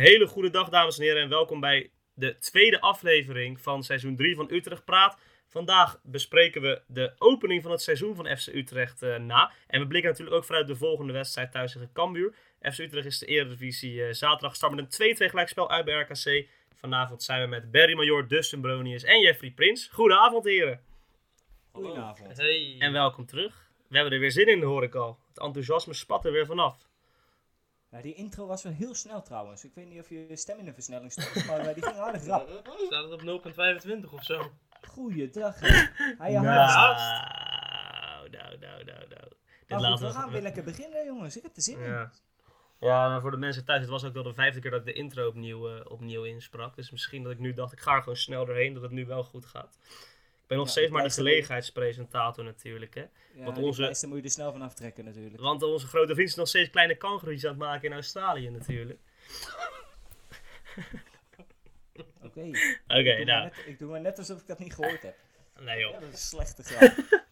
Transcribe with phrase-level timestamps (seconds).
[0.00, 4.34] hele goede dag, dames en heren, en welkom bij de tweede aflevering van seizoen 3
[4.34, 5.18] van Utrecht Praat.
[5.48, 9.52] Vandaag bespreken we de opening van het seizoen van FC Utrecht eh, na.
[9.66, 12.34] En we blikken natuurlijk ook vanuit de volgende wedstrijd thuis tegen Cambuur.
[12.60, 16.48] FC Utrecht is de Eredivisie uh, zaterdag start met een 2-2 gelijkspel uit bij RKC.
[16.74, 19.88] Vanavond zijn we met Barry Major, Dustin Bronius en Jeffrey Prins.
[19.92, 20.80] Goedenavond heren.
[21.72, 22.36] Goedenavond.
[22.36, 22.76] Hey.
[22.78, 23.70] En welkom terug.
[23.88, 25.18] We hebben er weer zin in, hoor ik al.
[25.28, 26.89] Het enthousiasme spat er weer vanaf.
[27.90, 29.64] Ja, die intro was wel heel snel trouwens.
[29.64, 32.24] Ik weet niet of je stem in de versnelling stond, maar eh, die ging aardig
[32.24, 32.48] rap.
[32.86, 34.52] Staat het op 0.25 of zo?
[34.88, 35.60] Goeiedag.
[36.18, 38.30] Hij ja, Nou, nou.
[38.30, 39.08] nou, nou, nou, nou.
[39.08, 41.36] Dit Maar goed, laten we gaan weer lekker beginnen jongens.
[41.36, 41.84] Ik heb er zin in.
[41.84, 42.10] Ja.
[42.80, 44.86] Ja, maar voor de mensen thuis, het was ook wel de vijfde keer dat ik
[44.86, 46.76] de intro opnieuw, eh, opnieuw insprak.
[46.76, 49.06] Dus misschien dat ik nu dacht, ik ga er gewoon snel doorheen, dat het nu
[49.06, 49.78] wel goed gaat.
[50.50, 53.00] Ik ben nog Ja, steeds maar de gelegenheidspresentator natuurlijk, hè.
[53.34, 55.40] Ja, Want onze- moet je er snel van aftrekken natuurlijk.
[55.40, 59.00] Want onze grote vriend is nog steeds kleine kangoeroes aan het maken in Australië natuurlijk.
[62.22, 62.40] Oké.
[62.98, 63.42] Oké, nou.
[63.44, 65.16] net- ik doe maar net alsof ik dat niet gehoord heb.
[65.60, 65.92] Nee joh.
[65.92, 66.92] Ja, dat is slechte grap.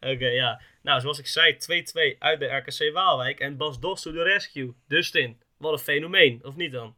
[0.00, 0.60] Oké, ja.
[0.82, 1.56] Nou, zoals ik zei,
[2.14, 4.74] 2-2 uit bij RKC Waalwijk en Bas Dos to the rescue.
[4.88, 6.96] Dustin, wat een fenomeen, of niet dan?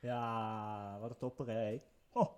[0.00, 1.80] ja, wat een topper hè.
[2.16, 2.32] Oh.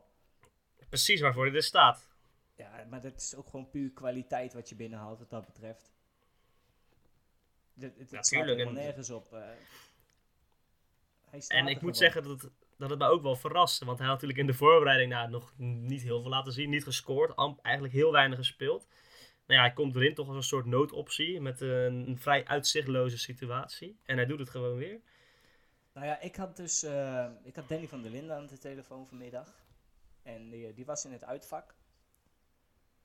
[0.88, 2.08] Precies waarvoor dit er staat.
[2.56, 5.92] Ja, maar dat is ook gewoon puur kwaliteit wat je binnenhaalt wat dat betreft.
[7.78, 9.32] Het, het, het slaat helemaal nergens op.
[9.32, 9.40] eh.
[11.30, 11.94] Hij staat En ik moet gewoon.
[11.94, 13.84] zeggen dat het, dat het mij ook wel verraste.
[13.84, 16.70] Want hij had natuurlijk in de voorbereiding nou, nog niet heel veel laten zien.
[16.70, 17.36] Niet gescoord.
[17.36, 18.86] amp- eigenlijk heel weinig gespeeld.
[19.46, 21.40] Nou ja, hij komt erin toch als een soort noodoptie.
[21.40, 23.98] Met een, een vrij uitzichtloze situatie.
[24.04, 25.00] En hij doet het gewoon weer.
[25.92, 29.06] Nou ja, ik had dus eh, ik had Danny van der Linden aan de telefoon
[29.08, 29.57] vanmiddag.
[30.34, 31.74] En die, die was in het uitvak.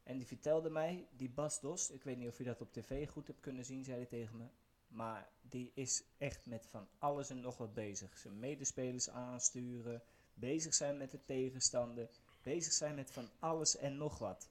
[0.03, 3.09] En die vertelde mij, die Bas Dos, ik weet niet of je dat op tv
[3.09, 4.47] goed hebt kunnen zien, zei hij tegen me.
[4.87, 8.17] Maar die is echt met van alles en nog wat bezig.
[8.17, 12.09] Zijn medespelers aansturen, bezig zijn met de tegenstander,
[12.41, 14.49] bezig zijn met van alles en nog wat.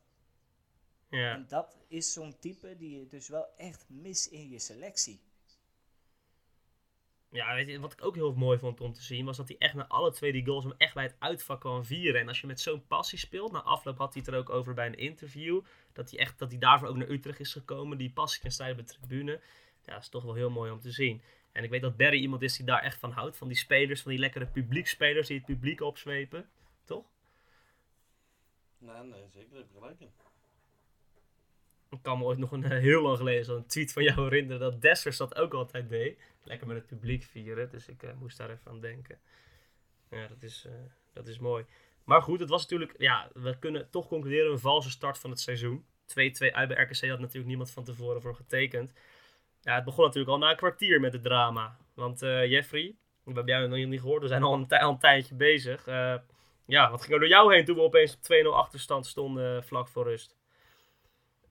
[1.09, 1.35] Ja.
[1.35, 5.21] En dat is zo'n type die je dus wel echt mis in je selectie.
[7.33, 9.57] Ja, weet je, wat ik ook heel mooi vond om te zien, was dat hij
[9.59, 12.21] echt na alle twee die goals hem echt bij het uitvak kwam vieren.
[12.21, 14.75] En als je met zo'n passie speelt, na afloop had hij het er ook over
[14.75, 15.61] bij een interview,
[15.93, 18.81] dat hij, echt, dat hij daarvoor ook naar Utrecht is gekomen, die passie kan strijden
[18.81, 19.41] op de tribune.
[19.85, 21.23] Ja, dat is toch wel heel mooi om te zien.
[21.53, 24.03] En ik weet dat Barry iemand is die daar echt van houdt, van die spelers,
[24.03, 26.49] van die lekkere publiekspelers die het publiek opzwepen,
[26.85, 27.05] toch?
[28.79, 29.57] Nee, nee, zeker.
[29.57, 30.11] Heb gelijk in.
[31.93, 34.61] Ik kan me ooit nog een eh, heel lang geleden zo'n tweet van jou herinneren
[34.61, 36.19] dat Dessers dat ook altijd deed.
[36.45, 39.19] Lekker met het publiek vieren, dus ik eh, moest daar even aan denken.
[40.11, 40.73] Ja, dat is, eh,
[41.13, 41.65] dat is mooi.
[42.05, 45.41] Maar goed, het was natuurlijk, ja, we kunnen toch concluderen een valse start van het
[45.41, 45.85] seizoen.
[46.07, 48.93] 2-2 uit bij RKC had natuurlijk niemand van tevoren voor getekend.
[49.61, 51.77] Ja, het begon natuurlijk al na een kwartier met het drama.
[51.95, 52.95] Want Jeffrey,
[53.25, 55.87] we hebben jou nog niet gehoord, we zijn al een, al een tijdje bezig.
[56.67, 59.89] Ja, wat ging er door jou heen toen we opeens op 2-0 achterstand stonden vlak
[59.89, 60.37] voor rust?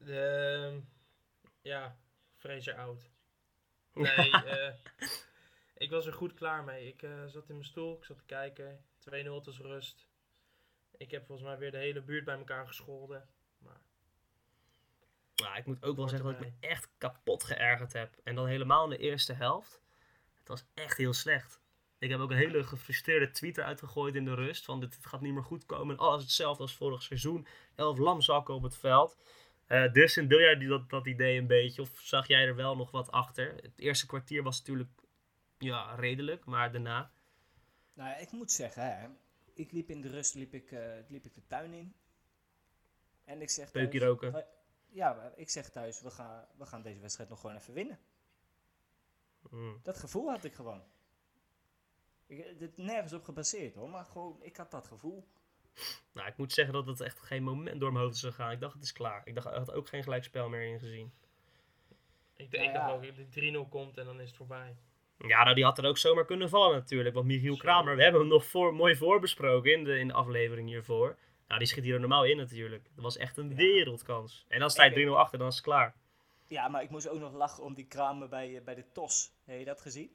[0.06, 0.81] De,
[1.62, 1.97] ja,
[2.38, 3.09] Fraser oud.
[3.94, 4.73] Nee, eh,
[5.75, 6.88] ik was er goed klaar mee.
[6.88, 8.85] Ik eh, zat in mijn stoel, ik zat te kijken.
[9.09, 10.07] 2-0 het was rust.
[10.97, 13.29] Ik heb volgens mij weer de hele buurt bij elkaar gescholden.
[13.57, 13.81] Maar
[15.35, 18.18] Nou, ik moet ook wel zeggen dat ik me echt kapot geërgerd heb.
[18.23, 19.81] En dan helemaal in de eerste helft.
[20.39, 21.62] Het was echt heel slecht.
[21.97, 24.66] Ik heb ook een hele gefrustreerde tweet eruit gegooid in de rust.
[24.66, 25.95] Van dit gaat niet meer goed komen.
[25.95, 27.47] En alles hetzelfde als vorig seizoen.
[27.75, 29.18] Elf lamzakken op het veld.
[29.72, 31.82] Eh Dustin, deel jij die, dat, dat idee een beetje?
[31.82, 33.56] Of zag jij er wel nog wat achter?
[33.56, 34.90] Het eerste kwartier was natuurlijk
[35.57, 36.45] ja, redelijk.
[36.45, 37.12] Maar daarna...
[37.94, 39.07] Nou, ik moet zeggen, hè,
[39.54, 41.95] ik liep in de rust liep ik, eh, liep ik de tuin in.
[43.25, 44.31] En ik zeg Peukje thuis, roken.
[44.31, 44.48] "Wij-
[44.90, 48.00] Ja, ik zeg thuis, we gaan, we gaan deze wedstrijd nog gewoon even winnen.
[49.50, 50.84] mm, Dat gevoel had ik gewoon.
[52.25, 55.28] Ik, dit nergens op gebaseerd hoor, maar gewoon, ik had dat gevoel.
[56.13, 58.51] Nou, ik moet zeggen dat het echt geen moment door mijn hoofd is gegaan.
[58.51, 59.21] Ik dacht, het is klaar.
[59.25, 61.12] Ik dacht, er had ook geen gelijkspel meer in gezien.
[62.35, 62.91] ik, ik dacht ja.
[62.91, 64.75] ook, dat die 3-0 komt en dan is het voorbij.
[65.18, 67.15] Ja, nou die had er ook zomaar kunnen vallen natuurlijk.
[67.15, 67.62] Want Michiel Zo.
[67.62, 71.18] Kramer, we hebben hem nog voor, mooi voorbesproken in de, in de aflevering hiervoor.
[71.47, 72.83] Nou, die schiet hier er normaal in natuurlijk.
[72.95, 73.56] Dat was echt een Ja.
[73.56, 74.45] wereldkans.
[74.47, 75.95] En dan sta je 3-0 achter, dan is het klaar.
[76.47, 79.31] Ja, maar ik moest ook nog lachen om die kramen bij, eh, bij de TOS.
[79.45, 80.12] Heb je dat gezien?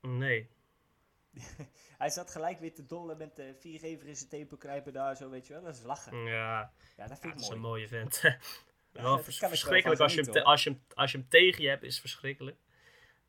[0.00, 0.48] Nee.
[1.98, 5.46] Hij zat gelijk weer te dollen met de viergever in zijn tepelkrijpen daar, zo weet
[5.46, 5.62] je wel.
[5.62, 6.16] Dat is lachen.
[6.24, 7.68] Ja, Ja, dat ja, vind ik is een mooi.
[7.68, 8.20] mooie vent.
[8.92, 11.62] Ja, wel vers- verschrikkelijk als je, hem te- als, je hem, als je hem tegen
[11.62, 12.56] je hebt, is het verschrikkelijk.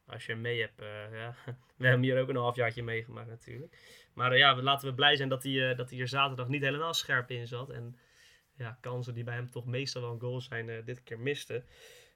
[0.05, 1.35] als je hem mee hebt, eh, ja.
[1.77, 3.77] We hebben hier ook een halfjaartje meegemaakt natuurlijk.
[4.13, 6.61] Maar eh, ja, laten we blij zijn dat hij, eh, dat hij er zaterdag niet
[6.61, 7.69] helemaal scherp in zat.
[7.69, 7.97] En
[8.55, 11.63] ja, kansen die bij hem toch meestal wel een goal zijn, eh, dit keer miste.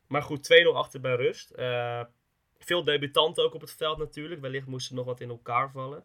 [0.08, 1.52] Maar goed, 2-0 achter bij rust.
[2.60, 4.42] Eh, veel debutanten ook op het veld natuurlijk.
[4.42, 6.04] Wellicht moesten nog wat in elkaar vallen.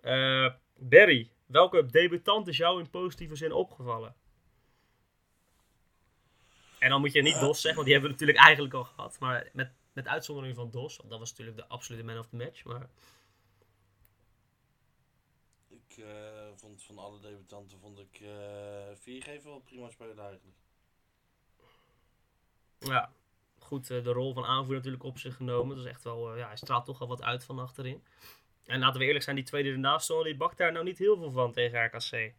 [0.00, 4.14] Eh Barry, welke debutant is jou in positieve zin opgevallen?
[6.78, 9.18] En dan moet je niet Dos zeggen, want die hebben we natuurlijk eigenlijk al gehad.
[9.18, 12.36] Maar met, met uitzondering van Dos, want dat was natuurlijk de absolute man of the
[12.36, 12.64] match.
[12.64, 12.88] Maar
[15.68, 20.56] Ik eh, vond van alle debutanten vond ik eh Viergever wel prima spelen eigenlijk.
[22.78, 23.12] ja,
[23.68, 25.76] goed, eh, de rol van aanvoerder natuurlijk op zich genomen.
[25.76, 28.02] Dat is echt wel, eh, ja, hij straalt toch al wat uit van achterin.
[28.64, 30.98] En laten we eerlijk zijn, die twee die ernaast stonden, die bakt daar nou niet
[30.98, 32.34] heel veel van tegen RKC.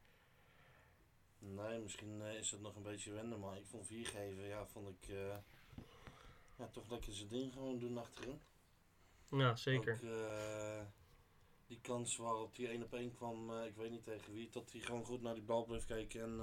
[1.40, 4.88] Nee, misschien eh, is het nog een beetje wennen, maar ik vond Viergever, ja, vond
[4.88, 5.08] ik
[6.58, 8.40] ja, toch lekker zijn ding gewoon doen achterin.
[9.32, 9.94] Ja, zeker.
[9.94, 10.00] Ook,
[11.68, 14.82] die kans waarop die 1 op 1 kwam, ik weet niet tegen wie, dat hij
[14.82, 16.40] gewoon goed naar die bal bleef kijken en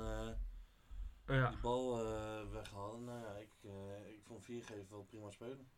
[1.26, 2.98] Ja, die bal eh weghaalde.
[3.04, 5.68] Nou ja, ik, eh, ik vond Viergever wel prima spelen.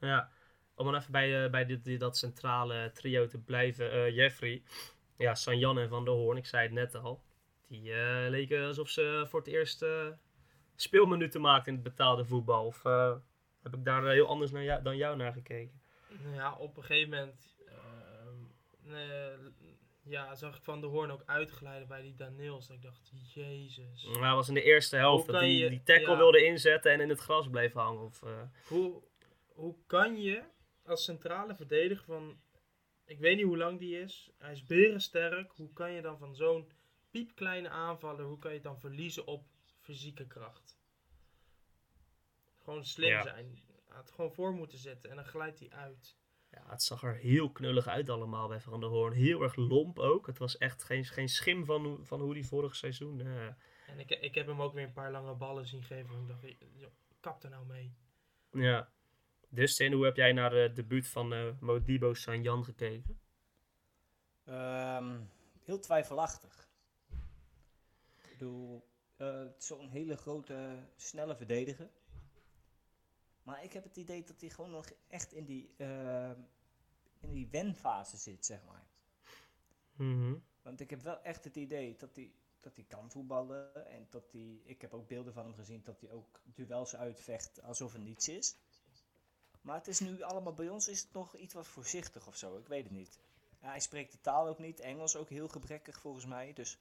[0.00, 0.30] ja.
[0.74, 4.62] Om dan even bij, eh, bij dit, dit- dat centrale trio te blijven, eh, Jeffrey.
[5.16, 7.22] Ja, Sanjan en Van der Hoorn, ik zei het net al.
[7.68, 9.84] Die eh, leken alsof ze voor het eerst
[10.74, 12.66] speelminuten maakten in het betaalde voetbal.
[12.66, 12.82] Of
[13.62, 15.80] heb ik daar heel anders naar jou, dan jou naar gekeken?
[16.22, 19.65] Nou Ja, op een gegeven moment ehm, eh,
[20.08, 22.66] ja, zag ik Van de Hoorn ook uitglijden bij die Daniels.
[22.66, 24.02] Dat ik dacht, jezus.
[24.04, 26.16] Nou, dat was in de eerste helft dat je- die tackle ja.
[26.16, 28.02] wilde inzetten en in het gras bleef hangen.
[28.04, 29.02] Of, eh, Hoe,
[29.46, 30.42] hoe kan je
[30.84, 32.40] als centrale verdediger van...
[33.04, 34.30] Ik weet niet hoe lang die is.
[34.38, 35.52] Hij is berensterk.
[35.52, 36.70] Hoe kan je dan van zo'n
[37.10, 38.24] piepkleine aanvaller...
[38.24, 39.44] Hoe kan je het dan verliezen op
[39.80, 40.78] fysieke kracht?
[42.62, 43.22] Gewoon slim Ja.
[43.22, 43.58] zijn.
[43.86, 45.10] Hij had gewoon voor moeten zetten.
[45.10, 46.16] En dan glijdt hij uit.
[46.56, 49.12] Ja, het zag er heel knullig uit allemaal bij Van der Hoorn.
[49.12, 50.26] Heel erg lomp ook.
[50.26, 53.20] Het was echt geen, geen schim van, hoe- van hoe die vorig seizoen...
[53.20, 53.46] eh,
[53.86, 56.14] En ik, ik heb hem ook weer een paar lange ballen zien geven.
[56.14, 56.42] En ik dacht,
[56.76, 57.94] joh, kap er nou mee.
[58.52, 58.88] Ja.
[59.48, 63.20] Dustin, hoe heb jij naar de debuut van eh Modibo Sanjan gekeken?
[64.44, 65.20] Ehm,
[65.64, 66.68] heel twijfelachtig.
[68.22, 68.86] Ik bedoel,
[69.16, 71.90] eh, het is zo'n hele grote, snelle verdediger.
[73.46, 76.40] Maar ik heb het idee dat hij gewoon nog echt in die, ehm,
[77.20, 78.86] in die wenfase zit, zeg maar.
[79.92, 80.34] Mhm.
[80.62, 83.86] Want ik heb wel echt het idee dat hij, dat hij kan voetballen.
[83.86, 87.62] En dat hij, ik heb ook beelden van hem gezien dat hij ook duels uitvecht
[87.62, 88.56] alsof er niets is.
[89.60, 92.56] Maar het is nu allemaal bij ons is het nog iets wat voorzichtig of zo.
[92.56, 93.18] Ik weet het niet.
[93.58, 94.80] Hij spreekt de taal ook niet.
[94.80, 96.52] Engels ook heel gebrekkig volgens mij.
[96.52, 96.78] Dus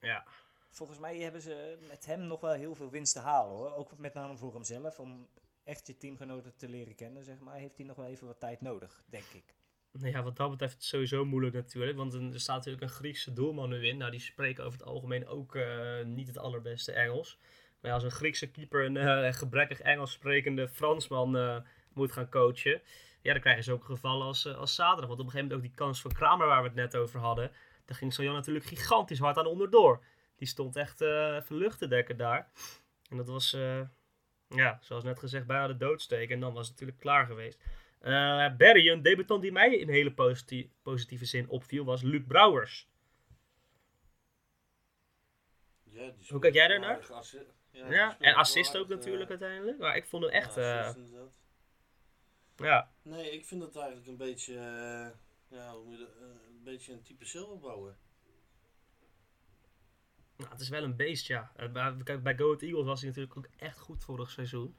[0.00, 0.24] Ja.
[0.70, 3.74] volgens mij hebben ze met hem nog wel heel veel winst te halen hoor.
[3.74, 4.98] Ook met name voor hemzelf.
[5.00, 5.28] Om
[5.66, 7.56] echt je teamgenoten te leren kennen, zeg maar.
[7.56, 9.54] Heeft hij nog wel even wat tijd nodig, denk ik.
[9.92, 11.96] Nou ja, wat dat betreft is sowieso moeilijk natuurlijk.
[11.96, 13.96] Want er staat natuurlijk een Griekse doelman nu in.
[13.96, 17.38] Nou, die spreken over het algemeen ook eh, niet het allerbeste Engels.
[17.80, 21.56] Maar ja, als een Griekse keeper een eh, gebrekkig Engels sprekende Fransman eh,
[21.92, 22.82] moet gaan coachen.
[23.22, 25.06] Ja, dan krijg je zulke gevallen als, als zaterdag.
[25.08, 27.20] Want op een gegeven moment ook die kans van Kramer waar we het net over
[27.20, 27.50] hadden.
[27.84, 30.04] Daar ging Sanjan natuurlijk gigantisch hard aan onderdoor.
[30.36, 32.50] Die stond echt eh even lucht te dekken daar.
[33.10, 33.56] En dat was,
[34.48, 36.30] ja, zoals net gezegd, bijna de doodsteek.
[36.30, 37.58] En dan was het natuurlijk klaar geweest.
[38.00, 42.88] Eh, Barry, een debutant die mij in hele positi- positieve zin opviel, was Luc Brouwers.
[45.82, 47.06] Ja, Hoe kijk jij daarnaar?
[47.70, 49.78] Ja, Ja, en assist ook aardig, natuurlijk eh, uiteindelijk.
[49.78, 51.12] Maar ik vond hem echt, ja, eh, assist
[52.56, 55.08] ja, Nee, ik vind het eigenlijk een beetje, eh,
[55.58, 57.96] ja, hoe moet je dat, eh, een beetje een type zilverbouwer.
[60.36, 61.52] Nou, het is wel een beest, ja.
[61.56, 64.74] Eh, bij, kijk, bij Go Ahead Eagles was hij natuurlijk ook echt goed vorig seizoen.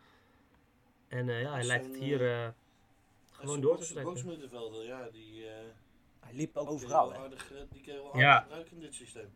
[1.08, 2.48] En eh, ja, hij lijkt het hier eh,
[3.32, 4.86] gewoon door te trekken.
[4.86, 5.66] ja, die, eh
[6.20, 7.14] Hij liep ook overal, hè.
[7.14, 8.30] wel aardig, die je wel Ja.
[8.32, 9.30] aardig gebruiken in dit systeem.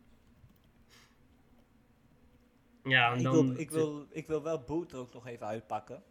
[2.84, 5.46] Ja, en ik, dan wil, ik, wil, ik wil wel Boet er ook nog even
[5.46, 6.02] uitpakken.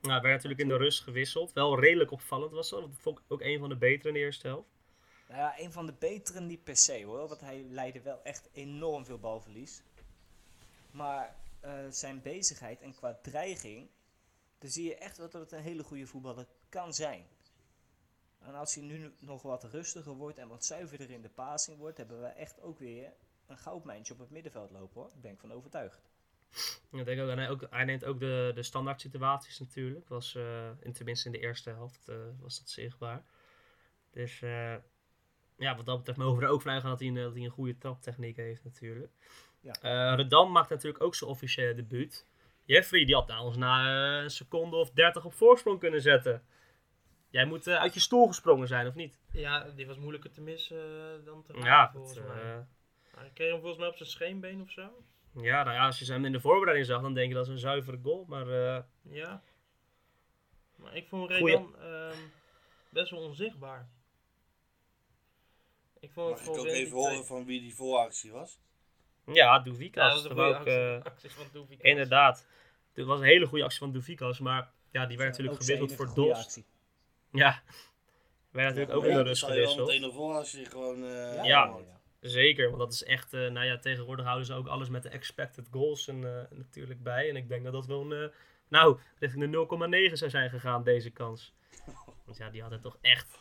[0.00, 1.52] nou, werd natuurlijk in de rust gewisseld.
[1.52, 2.80] Wel redelijk opvallend was dat.
[2.80, 4.68] Dat vond ik ook een van de betere in de eerste helft.
[5.28, 8.48] Nou ja, een van de betere niet per se hoor, want hij leidde wel echt
[8.52, 9.82] enorm veel balverlies.
[10.90, 13.88] Maar eh, zijn bezigheid en qua dreiging,
[14.58, 17.26] dan zie je echt dat het een hele goede voetballer kan zijn.
[18.38, 21.96] En als hij nu nog wat rustiger wordt en wat zuiverder in de passing wordt,
[21.96, 23.12] hebben we echt ook weer
[23.46, 25.10] een goudmijntje op het middenveld lopen hoor.
[25.10, 26.10] Daar ben ik van overtuigd.
[26.90, 30.08] Ja, denk ook, hij, ook, hij neemt ook de, de standaard situaties natuurlijk.
[30.08, 33.24] Was, eh, in, tenminste in de eerste helft eh, was dat zichtbaar.
[34.10, 34.42] Dus
[35.58, 37.42] ja, wat dat betreft mogen we er ook van uitgaan dat hij een, dat hij
[37.44, 39.12] een goede traptechniek heeft natuurlijk.
[39.60, 39.72] Ja.
[39.82, 42.26] Eh, Redan maakt natuurlijk ook zijn officiële debuut.
[42.64, 43.86] Jeffrey die had nou ons na
[44.16, 46.42] eh, een seconde of 30 op voorsprong kunnen zetten.
[47.30, 49.18] Jij moet eh, uit je stoel gesprongen zijn, of niet?
[49.32, 52.42] Ja, die was moeilijker te missen eh, dan te raken, Ja, volgens mij.
[52.42, 52.58] eh,
[53.16, 54.88] Hij kreeg hem volgens mij op zijn scheenbeen of zo.
[55.32, 57.52] ja, nou ja, als je hem in de voorbereiding zag, dan denk je dat is
[57.52, 58.24] een zuivere goal.
[58.28, 59.42] Maar eh, Ja.
[60.76, 62.16] Maar ik vond Redan ehm
[62.90, 63.88] best wel onzichtbaar.
[66.00, 68.58] Ik vond Mag het ik ook even horen van wie die vooractie was?
[69.32, 70.04] ja, Doevikas.
[70.04, 71.84] Ja, dat was een dat goede wou ik, actie, eh, acties van Doevikas.
[71.84, 72.46] inderdaad.
[72.94, 75.92] Het was een hele goede actie van Doevikas, maar ja, die werd Ook natuurlijk gewisseld
[75.94, 76.44] voor Dost.
[76.44, 76.64] actie.
[77.32, 77.62] Ja,
[78.50, 80.00] werd natuurlijk ook in de rust Zou je wel gewisseld.
[80.02, 81.04] meteen als je gewoon...
[81.04, 81.76] eh, Ja.
[82.20, 85.08] Zeker, want dat is echt, eh, nou ja, tegenwoordig houden ze ook alles met de
[85.08, 87.28] expected goals en, eh, natuurlijk bij.
[87.28, 88.36] En ik denk dat dat wel een, eh,
[88.68, 91.54] nou, richting de 0,9 zou zijn gegaan, deze kans.
[92.24, 93.38] Want ja, die had het toch echt,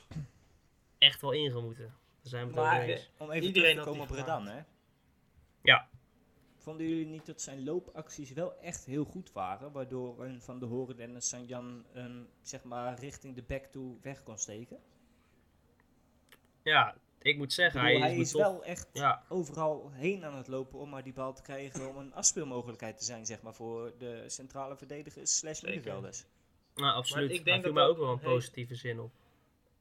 [0.97, 1.95] echt wel ingemoeten.
[2.31, 3.09] Daar zijn we het Maar over eens.
[3.17, 4.61] om even Iedereen terug te komen op Redan, hè.
[5.61, 5.89] Ja.
[6.57, 9.71] Vonden jullie niet dat zijn loopacties wel echt heel goed waren?
[9.71, 11.85] Waardoor een Van de Horen en een Sanjan
[12.41, 14.79] zeg maar, richting de back toe weg kon steken?
[16.63, 19.23] Ja, ik moet Ik zeggen, bedoel, hij hij is, is me toch- wel echt Ja,
[19.29, 23.03] overal heen aan het lopen om maar die bal te krijgen om een afspeelmogelijkheid te
[23.03, 26.25] zijn, zeg maar, voor de centrale verdedigers slash middenvelders.
[26.75, 27.29] nou, absoluut.
[27.31, 29.11] ik Ik denk denk viel dat mij dat ook wel een positieve zin op.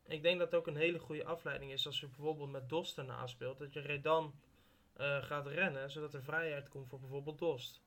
[0.08, 2.98] Ik denk dat het ook een hele goede afleiding is als je bijvoorbeeld met Dost
[2.98, 3.58] erna speelt.
[3.58, 4.34] Dat je Redan
[4.92, 7.82] eh, gaat rennen, zodat er vrijheid komt voor bijvoorbeeld Dost.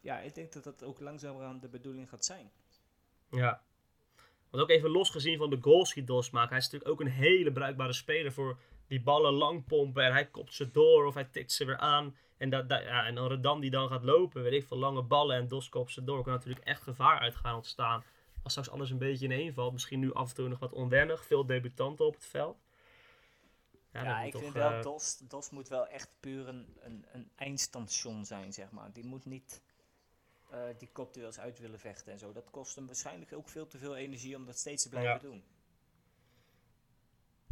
[0.00, 2.50] Ja, ik denk dat dat ook langzamerhand de bedoeling gaat zijn.
[3.30, 3.62] Ja.
[4.50, 6.48] Want ook even losgezien van de goals die Dos maakt.
[6.50, 10.04] Hij is natuurlijk ook een hele bruikbare speler voor die ballen lang pompen.
[10.04, 12.16] En hij kopt ze door of hij tikt ze weer aan.
[12.36, 15.02] En, dat, dat- ja, en dan Redan die dan gaat lopen, weet ik veel, lange
[15.02, 16.22] ballen en Dos kopt ze door.
[16.22, 18.04] Kan natuurlijk echt gevaar uit gaan ontstaan.
[18.48, 19.72] Als straks alles een beetje ineen valt.
[19.72, 21.24] Misschien nu af en toe nog wat onwennig.
[21.26, 22.58] Veel debutanten op het veld.
[23.92, 27.06] Ja, dat ik toch, vind wel, eh, DOS, DOS moet wel echt puur een, een,
[27.12, 28.92] een eindstation zijn, zeg maar.
[28.92, 29.62] Die moet niet
[30.50, 32.32] eh die kopduels uit willen vechten en zo.
[32.32, 35.18] Dat kost hem waarschijnlijk ook veel te veel energie om dat steeds te blijven Ja.
[35.18, 35.44] doen.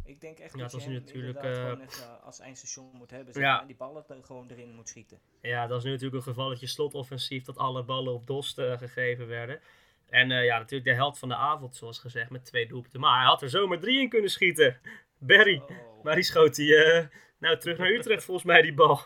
[0.03, 3.11] Ik denk echt Ja, dat het je hem natuurlijk, eh, gewoon echt, als eindstation moet
[3.11, 3.33] hebben.
[3.33, 3.61] Zeg Ja.
[3.61, 5.19] en die ballen er gewoon erin moet schieten.
[5.41, 9.27] Ja, dat is nu natuurlijk een gevalletje slotoffensief dat alle ballen op Dost eh, gegeven
[9.27, 9.59] werden.
[10.09, 12.99] En eh, ja, natuurlijk de held van de avond, zoals gezegd, met twee doelpunten.
[12.99, 14.79] Maar hij had er zomaar drie in kunnen schieten.
[15.17, 15.57] Barry.
[15.57, 16.03] Oh.
[16.03, 19.01] Maar die schoot hij eh, nou terug naar Utrecht volgens mij, die bal.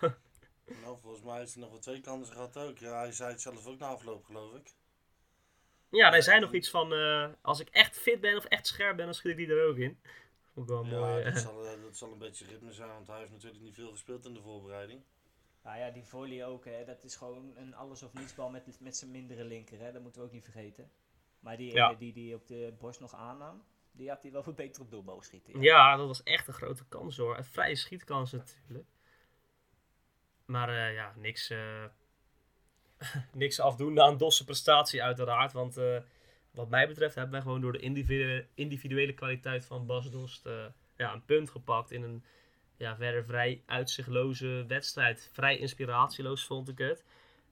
[0.81, 2.77] Nou, volgens mij heeft hij nog wel twee kansen gehad ook.
[2.77, 4.73] Ja, hij zei het zelf ook na afloop, geloof ik.
[5.89, 8.95] ja, hij zei nog iets van, eh, als ik echt fit ben of echt scherp
[8.95, 9.99] ben, dan schiet ik die er ook in.
[10.53, 11.23] Vond ik wel Ja, mooi.
[11.23, 11.39] dat eh.
[11.39, 14.25] zal, eh, dat zal een beetje ritme zijn, want hij heeft natuurlijk niet veel gespeeld
[14.25, 15.01] in de voorbereiding.
[15.63, 16.85] Nou ja, die volley ook, hè.
[16.85, 19.91] Dat is gewoon een alles of niets bal met, met zijn mindere linker, hè.
[19.91, 20.91] Dat moeten we ook niet vergeten.
[21.39, 21.87] Maar die Ja.
[21.89, 24.91] ene die die op de borst nog aannam, die had hij wel veel beter op
[24.91, 25.61] doel mogen schieten.
[25.61, 27.37] Ja, dat was echt een grote kans hoor.
[27.37, 28.87] Een vrije schietkans natuurlijk.
[30.45, 31.85] Maar eh, ja, niks, eh,
[33.33, 35.51] niks afdoende aan Dosse prestatie uiteraard.
[35.51, 35.97] Want eh,
[36.51, 40.45] wat mij betreft hebben wij gewoon door de individuele, individuele kwaliteit van Bas Dost
[40.97, 42.23] ja, een punt gepakt in een
[42.81, 45.29] ja, verder vrij uitzichtloze wedstrijd.
[45.31, 47.03] Vrij inspiratieloos vond ik het.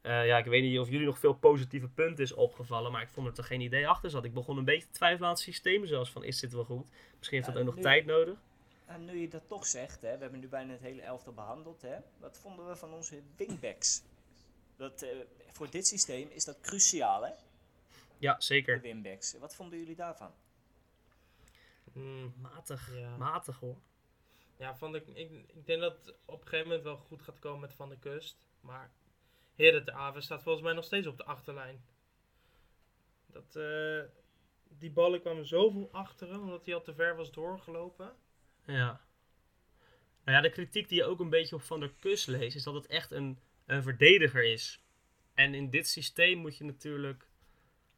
[0.01, 3.09] Eh, ja, ik weet niet of jullie nog veel positieve punten is opgevallen, maar ik
[3.09, 4.23] vond dat er geen idee achter zat.
[4.23, 6.85] Ik begon een beetje te twijfelen aan het systeem zelfs, van is dit wel goed?
[7.17, 8.37] Misschien heeft dat Ja, ook nog nu- tijd nodig.
[8.85, 11.81] En nu je dat toch zegt, hè, we hebben nu bijna het hele elftal behandeld,
[11.81, 14.01] hè, wat vonden we van onze wingbacks?
[14.77, 15.09] Dat, eh,
[15.51, 17.31] voor dit systeem is dat cruciaal, hè,
[18.17, 18.81] Ja, de zeker.
[18.81, 19.37] wingbacks.
[19.39, 20.31] Wat vonden jullie daarvan?
[21.93, 23.17] Hmm, Matig, Ja.
[23.17, 23.75] matig hoor.
[24.59, 27.39] Ja, vond ik, ik, ik denk dat het op een gegeven moment wel goed gaat
[27.39, 28.47] komen met Van der Kust.
[28.61, 28.91] Maar
[29.55, 31.83] Heren de Aven staat volgens mij nog steeds op de achterlijn.
[33.25, 34.01] Dat, eh,
[34.79, 38.15] die ballen kwamen zoveel achteren, omdat hij al te ver was doorgelopen.
[38.65, 39.01] Ja.
[40.23, 42.63] Nou ja, de kritiek die je ook een beetje op Van der Kus leest, is
[42.63, 44.83] dat het echt een, een verdediger is.
[45.33, 47.27] En in dit systeem moet je natuurlijk,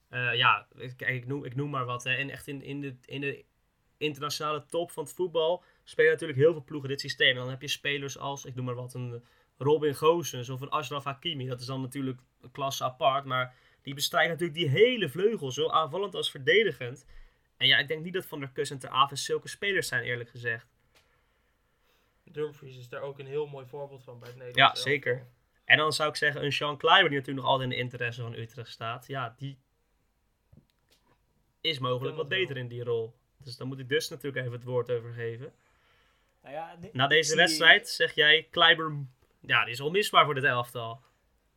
[0.09, 2.05] eh, ja, kijk, ik noem, ik noem maar wat.
[2.05, 3.45] En echt in, in, de, in de
[3.97, 7.29] internationale top van het voetbal spelen natuurlijk heel veel ploegen dit systeem.
[7.29, 9.23] En dan heb je spelers als, ik noem maar wat, een
[9.57, 11.47] Robin Gozens of een Ashraf Hakimi.
[11.47, 15.69] Dat is dan natuurlijk een klasse apart, maar die bestrijden natuurlijk die hele vleugel, zo
[15.69, 17.05] aanvallend als verdedigend.
[17.57, 20.03] En ja, ik denk niet dat Van der Kus en Ter Aven zulke spelers zijn,
[20.03, 20.67] eerlijk gezegd.
[22.23, 25.11] Dumfries is daar ook een heel mooi voorbeeld van bij het Ja, Nederlands zeker.
[25.13, 25.31] elftal.
[25.65, 28.21] En dan zou ik zeggen, een Sean Kleiber, die natuurlijk nog altijd in de interesse
[28.21, 29.07] van Utrecht staat.
[29.07, 29.57] Ja, die
[31.61, 32.39] is mogelijk wat wel.
[32.39, 33.13] beter in die rol.
[33.37, 35.53] Dus daar moet ik dus natuurlijk even het woord over geven.
[36.41, 39.05] Nou ja, Na deze wedstrijd zeg jij, Kleiber,
[39.39, 40.93] ja, die is onmisbaar voor dit elftal.
[40.93, 41.03] nou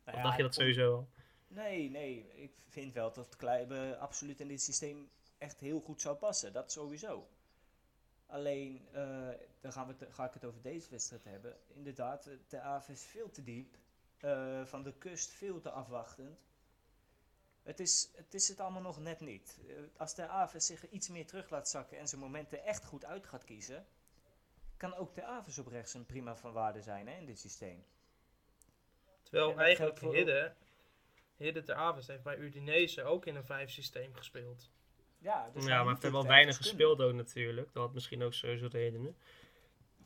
[0.05, 1.09] Of ja, dacht je dat sowieso al?
[1.47, 6.15] Nee, nee, ik vind wel dat Kleiber absoluut in dit systeem echt heel goed zou
[6.15, 6.53] passen.
[6.53, 7.27] Dat sowieso.
[8.25, 9.29] Alleen, eh,
[9.61, 11.57] dan gaan we ga ik het over deze wedstrijd hebben.
[11.67, 13.77] Inderdaad, de AF is veel te diep.
[14.17, 16.39] Eh, van de kust veel te afwachtend.
[17.63, 19.59] Het is, het is het allemaal nog net niet.
[19.67, 23.05] Eh, Als de Aves zich iets meer terug laat zakken en zijn momenten echt goed
[23.05, 23.87] uit gaat kiezen,
[24.77, 27.83] kan ook de Aves op rechts een prima van waarde zijn hè, in dit systeem.
[29.23, 30.53] Terwijl eigenlijk Hidde,
[31.37, 34.69] Hidde ter Avond heeft bij Udinese ook in een vijf systeem gespeeld.
[35.17, 36.71] Ja, dus ja, maar heeft er wel ergens weinig kunnen.
[36.71, 37.73] gespeeld ook natuurlijk.
[37.73, 39.15] Dat had misschien ook sowieso redenen.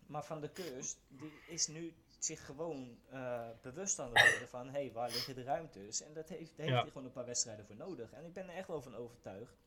[0.05, 4.65] Maar Van de Kust, die is nu zich gewoon eh, bewust aan het worden van,
[4.65, 6.01] hé, hey, waar liggen de ruimtes?
[6.01, 6.81] En dat heeft, daar heeft Ja.
[6.81, 8.11] hij gewoon een paar wedstrijden voor nodig.
[8.11, 9.57] En ik ben er echt wel van overtuigd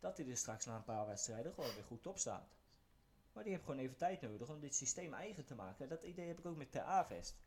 [0.00, 2.48] dat hij er straks na een paar wedstrijden gewoon weer goed op staat.
[3.32, 5.88] Maar die heeft gewoon even tijd nodig om dit systeem eigen te maken.
[5.88, 7.38] Dat idee heb ik ook met Ter Avest.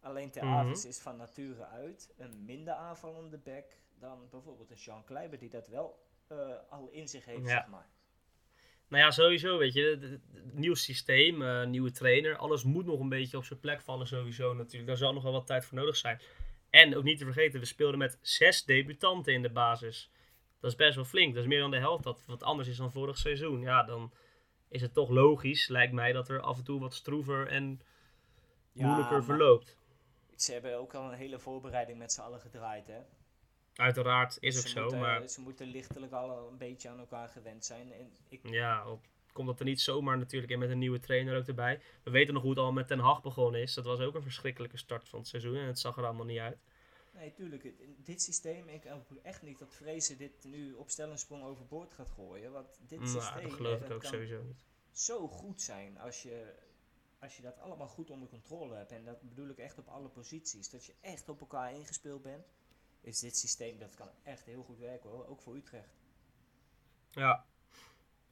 [0.00, 0.42] Alleen Ter.
[0.42, 3.64] Avest is van nature uit een minder aanvallende back
[3.98, 7.48] dan bijvoorbeeld een Jean Kleiber die dat wel eh, al in zich heeft, Ja.
[7.48, 7.88] zeg maar.
[8.88, 10.18] Nou ja, sowieso, weet je.
[10.52, 12.36] Nieuw systeem, eh, nieuwe trainer.
[12.36, 14.86] Alles moet nog een beetje op zijn plek vallen sowieso natuurlijk.
[14.86, 16.20] Daar zal nog wel wat tijd voor nodig zijn.
[16.70, 20.10] En ook niet te vergeten, we speelden met zes debutanten in de basis.
[20.60, 21.34] Dat is best wel flink.
[21.34, 22.04] Dat is meer dan de helft.
[22.04, 23.60] Dat wat anders is dan vorig seizoen.
[23.60, 24.12] Ja, dan
[24.68, 27.80] is het toch logisch, lijkt mij, dat er af en toe wat stroever en
[28.72, 29.76] moeilijker verloopt.
[30.36, 33.00] Ze hebben ook al een hele voorbereiding met z'n allen gedraaid, hè.
[33.74, 37.28] Uiteraard is ook ze zo, moeten, maar Ze moeten lichtelijk al een beetje aan elkaar
[37.28, 37.92] gewend zijn.
[37.92, 41.36] En ik, ja, op, komt dat er niet zomaar natuurlijk in met een nieuwe trainer
[41.36, 41.80] ook erbij.
[42.02, 43.74] We weten nog hoe het al met Ten Hag begonnen is.
[43.74, 46.38] Dat was ook een verschrikkelijke start van het seizoen en het zag er allemaal niet
[46.38, 46.58] uit.
[47.16, 51.10] Nee, tuurlijk, in dit systeem, ik hoop echt niet dat Vrezen dit nu op stel
[51.10, 52.52] en sprong overboord gaat gooien.
[52.52, 54.56] Want dit Nou, systeem dat geloof eh, ik ook kan sowieso niet.
[54.92, 56.54] zo goed zijn als je,
[57.18, 58.92] als je dat allemaal goed onder controle hebt.
[58.92, 60.70] En dat bedoel ik echt op alle posities.
[60.70, 62.46] Dat je echt op elkaar ingespeeld bent.
[63.00, 65.26] Is dit systeem, dat kan echt heel goed werken hoor.
[65.26, 65.94] Ook voor Utrecht.
[67.10, 67.46] Ja.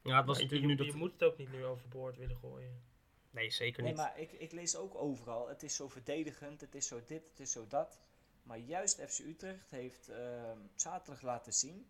[0.03, 1.01] Ja, het was Maar je, natuurlijk nu je dat...
[1.01, 2.83] moet het ook niet nu overboord willen gooien.
[3.31, 4.01] Nee, zeker Nee, niet.
[4.01, 5.49] maar ik, ik lees ook overal.
[5.49, 8.01] Het is zo verdedigend, het is zo dit, het is zo dat.
[8.45, 11.87] Maar juist FC Utrecht heeft ehm, zaterdag laten zien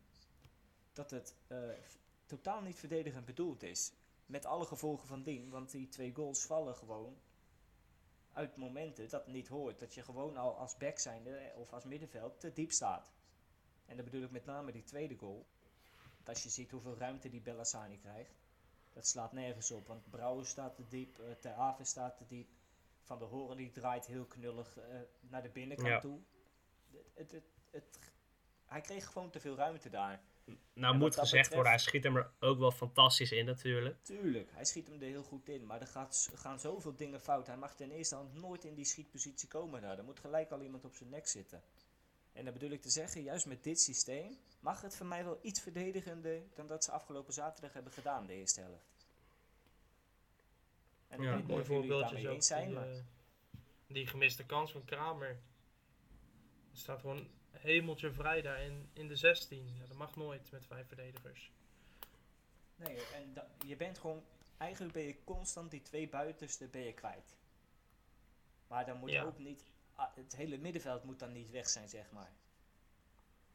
[0.92, 1.58] dat het eh,
[2.26, 3.92] totaal niet verdedigend bedoeld is.
[4.26, 7.16] Met alle gevolgen van dien, want die twee goals vallen gewoon
[8.32, 9.78] uit momenten dat het niet hoort.
[9.78, 13.12] Dat je gewoon al als back zijnde eh, of als middenveld te diep staat.
[13.86, 15.46] En dan bedoel ik met name die tweede goal.
[16.14, 18.34] Want als je ziet hoeveel ruimte die Bellassani krijgt,
[18.92, 19.86] dat slaat nergens op.
[19.86, 22.48] Want Brouwer staat te diep, eh Ter Aven staat te diep.
[23.02, 24.78] Van de Horen die draait heel knullig
[25.20, 26.00] naar de binnenkant Ja.
[26.00, 26.20] toe.
[27.14, 27.34] Het,
[27.70, 27.98] het,
[28.64, 30.22] hij kreeg gewoon te veel ruimte daar.
[30.72, 34.04] nou en moet gezegd worden, hij schiet hem er ook wel fantastisch in natuurlijk.
[34.04, 35.66] Tuurlijk, hij schiet hem er heel goed in.
[35.66, 37.46] Maar er gaat, gaan zoveel dingen fout.
[37.46, 39.98] Hij mag ten eerste al nooit in die schietpositie komen daar.
[39.98, 41.62] Er moet gelijk al iemand op zijn nek zitten.
[42.32, 45.38] En dan bedoel ik te zeggen, juist met dit systeem mag het voor mij wel
[45.42, 49.06] iets verdedigender dan dat ze afgelopen zaterdag hebben gedaan, de eerste helft.
[51.08, 52.88] En ik Ja, weet niet Mooi of jullie het voorbeeldje daarmee eens zijn, die, maar...
[52.88, 53.02] eh,
[53.86, 55.40] die gemiste kans van Kramer.
[56.74, 59.76] Er staat gewoon hemeltje vrij daar in, in de 16.
[59.78, 61.50] Ja, dat mag nooit met vijf verdedigers.
[62.76, 64.22] Nee, en da- je bent gewoon,
[64.56, 67.36] eigenlijk ben je constant die twee buitenste ben je kwijt.
[68.66, 69.22] Maar dan moet Ja.
[69.22, 69.62] ook niet,
[69.94, 72.32] ah, het hele middenveld moet dan niet weg zijn, zeg maar.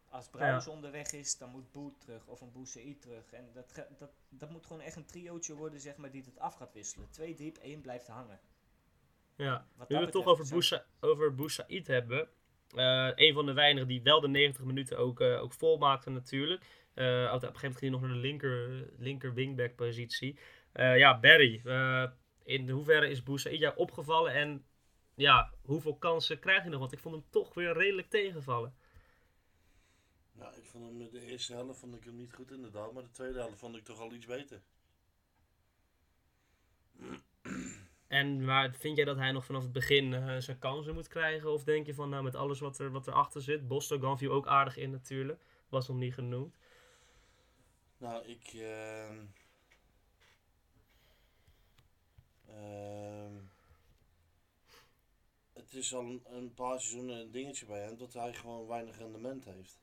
[0.10, 3.32] Als Brouwers onderweg is, dan moet Boet terug of een Boussaïd terug.
[3.32, 6.40] En dat, ge- dat, dat moet gewoon echt een triootje worden, zeg maar, die het
[6.40, 7.10] af gaat wisselen.
[7.10, 8.40] Twee diep, één blijft hangen.
[9.36, 9.68] Ja.
[9.78, 12.30] Nu we het toch over, Boussa, over Boussaïd hebben.
[12.76, 16.62] Eh een van de weinigen die wel de 90 minuten ook, eh, ook volmaakte natuurlijk.
[16.94, 20.40] Eh, op een gegeven moment ging hij nog naar de linker, linker wingback positie.
[20.74, 21.62] Ja, Barry.
[22.44, 24.66] in hoeverre is Boussaïd jou opgevallen en
[25.16, 26.80] ja, hoeveel kansen krijg je nog?
[26.80, 28.76] Want ik vond hem toch weer redelijk tegenvallen.
[30.32, 33.12] Ja, ik vond hem de eerste helft vond ik hem niet goed inderdaad, maar de
[33.12, 34.62] tweede helft vond ik toch al iets beter.
[38.10, 41.54] En maar vind jij dat hij nog vanaf het begin eh, zijn kansen moet krijgen?
[41.54, 43.68] Of denk je van nou met alles wat er wat erachter zit?
[43.68, 45.42] Bostogan viel ook aardig in natuurlijk.
[45.70, 46.58] Was nog niet genoemd.
[47.98, 48.54] Nou, ik.
[48.54, 49.26] ehm
[52.48, 53.34] ehm,
[55.54, 58.98] het is al een, een paar seizoenen een dingetje bij hem dat hij gewoon weinig
[58.98, 59.80] rendement heeft.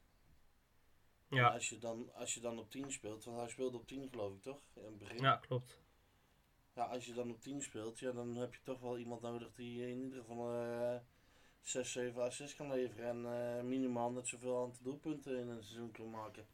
[1.28, 3.86] En Ja, als je, dan, als je dan op 10 speelt, want hij speelde op
[3.86, 4.60] 10 geloof ik toch?
[4.74, 5.22] In het begin.
[5.22, 5.78] ja klopt.
[6.76, 9.52] Ja, als je dan op 10 speelt, ja, dan heb je toch wel iemand nodig
[9.54, 10.96] die in ieder geval eh
[11.62, 13.08] 6, 7 assists kan leveren.
[13.08, 16.46] En eh, minimaal net zoveel aantal doelpunten in een seizoen kan maken.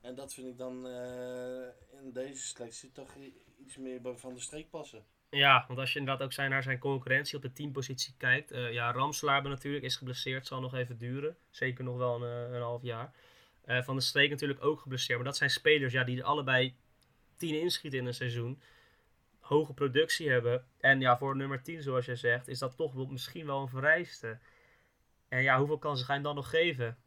[0.00, 1.68] En dat vind ik dan eh,
[2.02, 3.14] in deze selectie toch
[3.64, 5.04] iets meer Van de Streek passen.
[5.30, 8.50] Ja, want als je inderdaad ook zijn, naar zijn concurrentie op de teampositie kijkt.
[8.50, 11.36] eh, ja, Ramslaar natuurlijk is geblesseerd, zal nog even duren.
[11.50, 13.12] Zeker nog wel een, een half jaar.
[13.66, 15.18] Van de Streek natuurlijk ook geblesseerd.
[15.18, 16.74] Maar dat zijn spelers ja, die allebei
[17.36, 18.60] 10 inschieten in een seizoen.
[19.42, 20.66] Hoge productie hebben.
[20.80, 24.38] En ja, voor nummer 10, zoals jij zegt, is dat toch misschien wel een vereiste.
[25.28, 26.98] En ja, hoeveel kansen ga je hem dan nog geven?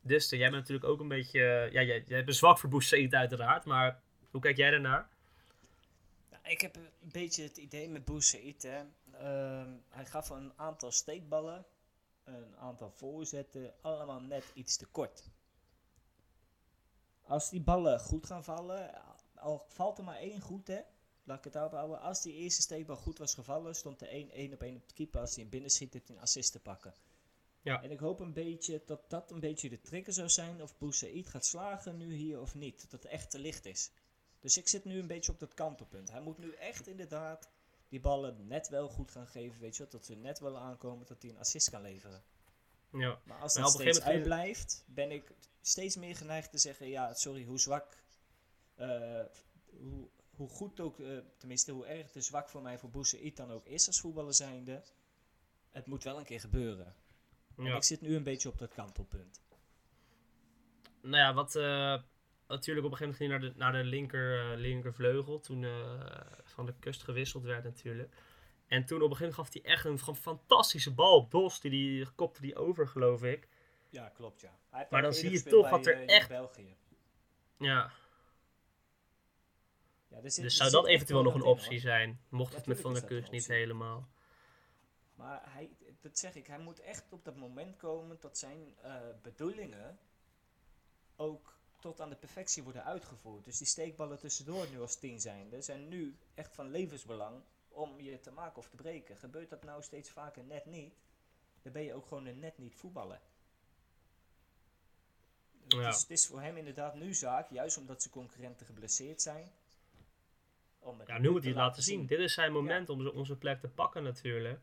[0.00, 1.40] Dustin, jij bent natuurlijk ook een beetje...
[1.40, 5.08] eh, ja, jij, jij een zwak voor Boussaïd uiteraard, maar hoe kijk jij daarnaar?
[6.30, 8.62] Nou, ik heb een beetje het idee met Boussaïd.
[8.62, 8.82] hè.
[9.12, 11.64] Ehm, hij gaf een aantal steekballen,
[12.24, 15.30] een aantal voorzetten, allemaal net iets te kort.
[17.22, 18.90] Als die ballen goed gaan vallen,
[19.34, 20.80] al valt er maar één goed hè,
[21.24, 22.00] laat ik het daarop houden.
[22.00, 24.94] Als die eerste steekbal goed was gevallen, stond er één één op één op de
[24.94, 25.20] keeper.
[25.20, 26.94] Als hij hem binnen schiet, heeft hij een assist te pakken.
[27.62, 27.82] Ja.
[27.82, 31.28] En ik hoop een beetje dat dat een beetje de trigger zou zijn of Boussaïd
[31.28, 32.80] gaat slagen nu hier of niet.
[32.80, 33.90] Dat het echt te licht is.
[34.40, 36.10] Dus ik zit nu een beetje op dat kantelpunt.
[36.10, 37.48] Hij moet nu echt inderdaad
[37.88, 39.60] die ballen net wel goed gaan geven.
[39.60, 42.22] Weet je wat, dat ze net wel aankomen dat hij een assist kan leveren.
[42.92, 47.44] Ja, Maar als dat steeds uitblijft, ben ik steeds meer geneigd te zeggen: ja, sorry,
[47.44, 48.02] hoe zwak.
[48.74, 49.20] eh,
[49.80, 53.50] hoe, hoe goed ook, eh, tenminste, hoe erg te zwak voor mij voor Boussaïd dan
[53.50, 54.82] ook is als voetballer zijnde.
[55.70, 56.94] Het moet wel een keer gebeuren.
[57.56, 57.76] En ja.
[57.76, 59.42] ik zit nu een beetje op dat kantelpunt.
[61.00, 62.02] Nou ja, wat eh,
[62.48, 65.40] natuurlijk op een gegeven moment ging hij naar de, naar de linker, eh, linkervleugel.
[65.40, 65.66] Toen
[66.44, 68.14] van de kust gewisseld werd natuurlijk.
[68.66, 71.60] En toen op een gegeven moment gaf hij echt een fantastische bal op Dos.
[71.60, 73.48] Die, die kopte die over, geloof ik.
[73.90, 74.58] Ja, klopt, ja.
[74.90, 76.76] Maar dan zie je toch wat er echt- België.
[77.58, 77.92] Ja,
[80.14, 82.20] Ja, dus zou dat eventueel nog een optie zijn.
[82.28, 84.08] Mocht Ja, het met Van der Kust niet helemaal.
[85.14, 89.00] Maar hij, dat zeg ik, hij moet echt op dat moment komen dat zijn eh,
[89.22, 89.98] bedoelingen
[91.16, 93.44] ook tot aan de perfectie worden uitgevoerd.
[93.44, 98.20] Dus die steekballen tussendoor nu als tien zijn, zijn nu echt van levensbelang om je
[98.20, 99.16] te maken of te breken.
[99.16, 100.94] Gebeurt dat nou steeds vaker net niet,
[101.62, 103.20] dan ben je ook gewoon een net niet voetballer.
[105.68, 105.86] Ja.
[105.86, 109.52] Dus het is voor hem inderdaad nu zaak, juist omdat zijn concurrenten geblesseerd zijn.
[110.84, 112.06] Om het Ja, nu moet hij het laten zien.
[112.06, 114.60] Dit is zijn moment om onze plek te pakken natuurlijk.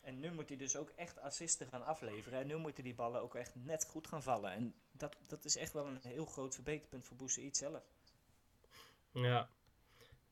[0.00, 2.40] En nu moet hij dus ook echt assisten gaan afleveren.
[2.40, 4.52] En nu moeten die ballen ook echt net goed gaan vallen.
[4.52, 7.82] En dat, dat is echt wel een heel groot verbeterpunt voor Boussaïd zelf.
[9.12, 9.48] Ja.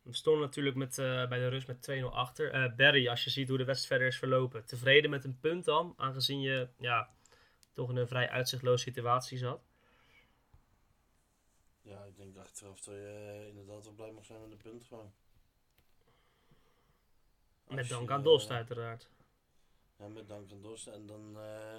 [0.02, 2.52] We stonden natuurlijk met, eh, bij de rust met 2-0 achter.
[2.52, 4.64] Eh, Barry, als je ziet hoe de wedstrijd verder is verlopen.
[4.64, 7.10] Tevreden met een punt dan, aangezien je ja,
[7.72, 9.60] toch in een vrij uitzichtloze situatie zat.
[11.82, 14.84] Ja, ik denk achteraf dat je eh, inderdaad wel blij mag zijn met de punt
[14.84, 15.12] gewoon.
[17.70, 19.08] Met dank aan Dost eh, uiteraard.
[19.98, 20.86] Ja, met dank aan Dost.
[20.86, 21.74] En dan eh,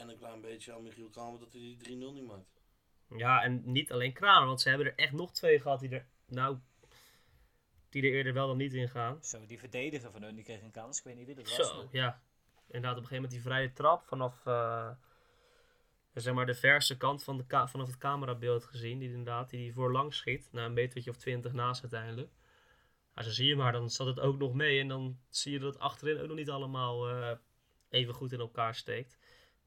[0.00, 2.62] en een klein beetje aan Michiel Kramer dat hij die 3-0 niet maakt.
[3.16, 6.06] Ja, en niet alleen Kramer, want ze hebben er echt nog twee gehad die er,
[6.26, 6.58] nou,
[7.88, 9.24] die er eerder wel dan niet in gaan.
[9.24, 10.98] Zo, die verdediger van hun die kreeg een kans.
[10.98, 11.68] Ik weet niet wie dat was.
[11.68, 12.22] Zo, maar- ja.
[12.66, 14.90] Inderdaad, op een gegeven moment die vrije trap vanaf, eh,
[16.14, 18.98] zeg maar, de verste kant van de ka- vanaf het camerabeeld gezien.
[18.98, 20.48] Die inderdaad, die, die voorlangs schiet.
[20.52, 22.30] Na een metertje of twintig naast uiteindelijk.
[23.14, 24.80] Maar zo zie je maar, dan zat het ook nog mee.
[24.80, 27.36] En dan zie je dat het achterin ook nog niet allemaal eh,
[27.88, 29.18] even goed in elkaar steekt.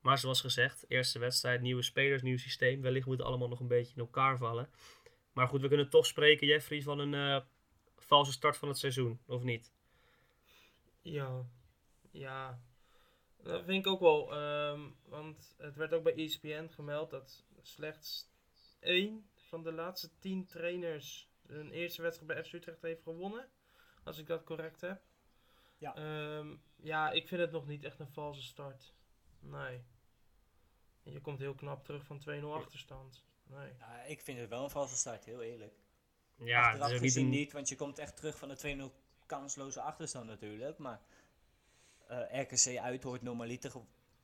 [0.01, 2.81] Maar zoals gezegd, eerste wedstrijd, nieuwe spelers, nieuw systeem.
[2.81, 4.69] Wellicht moet het allemaal nog een beetje in elkaar vallen.
[5.33, 7.45] Maar goed, we kunnen toch spreken, Jeffrey, van een eh,
[7.95, 9.71] valse start van het seizoen, of niet?
[11.01, 11.45] Ja,
[12.11, 12.61] ja.
[13.43, 14.33] Dat vind ik ook wel.
[14.35, 18.29] ehm, want het werd ook bij ESPN gemeld dat slechts
[18.79, 23.49] één van de laatste tien trainers hun eerste wedstrijd bij FC Utrecht heeft gewonnen.
[24.03, 25.01] Als ik dat correct heb.
[25.77, 25.95] Ja.
[25.95, 28.93] Ehm, ja, ik vind het nog niet echt een valse start.
[29.39, 29.83] Nee.
[31.03, 33.25] Je komt heel knap terug van 2-0 achterstand.
[33.43, 33.73] Nee.
[33.79, 35.73] Ja, ik vind het wel een valse start, heel eerlijk.
[36.35, 37.29] Ja, Achteraf ook niet gezien een...
[37.29, 40.77] niet, want je komt echt terug van de 2-0 kansloze achterstand natuurlijk.
[40.77, 41.01] Maar
[42.07, 43.71] eh, RKC uit hoort normaliter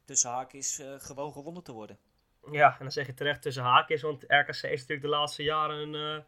[0.05, 1.97] tussen haakjes eh, gewoon gewonnen te worden.
[2.51, 5.77] Ja, en dan zeg je terecht tussen haakjes, want RKC is natuurlijk de laatste jaren
[5.77, 6.25] een, eh,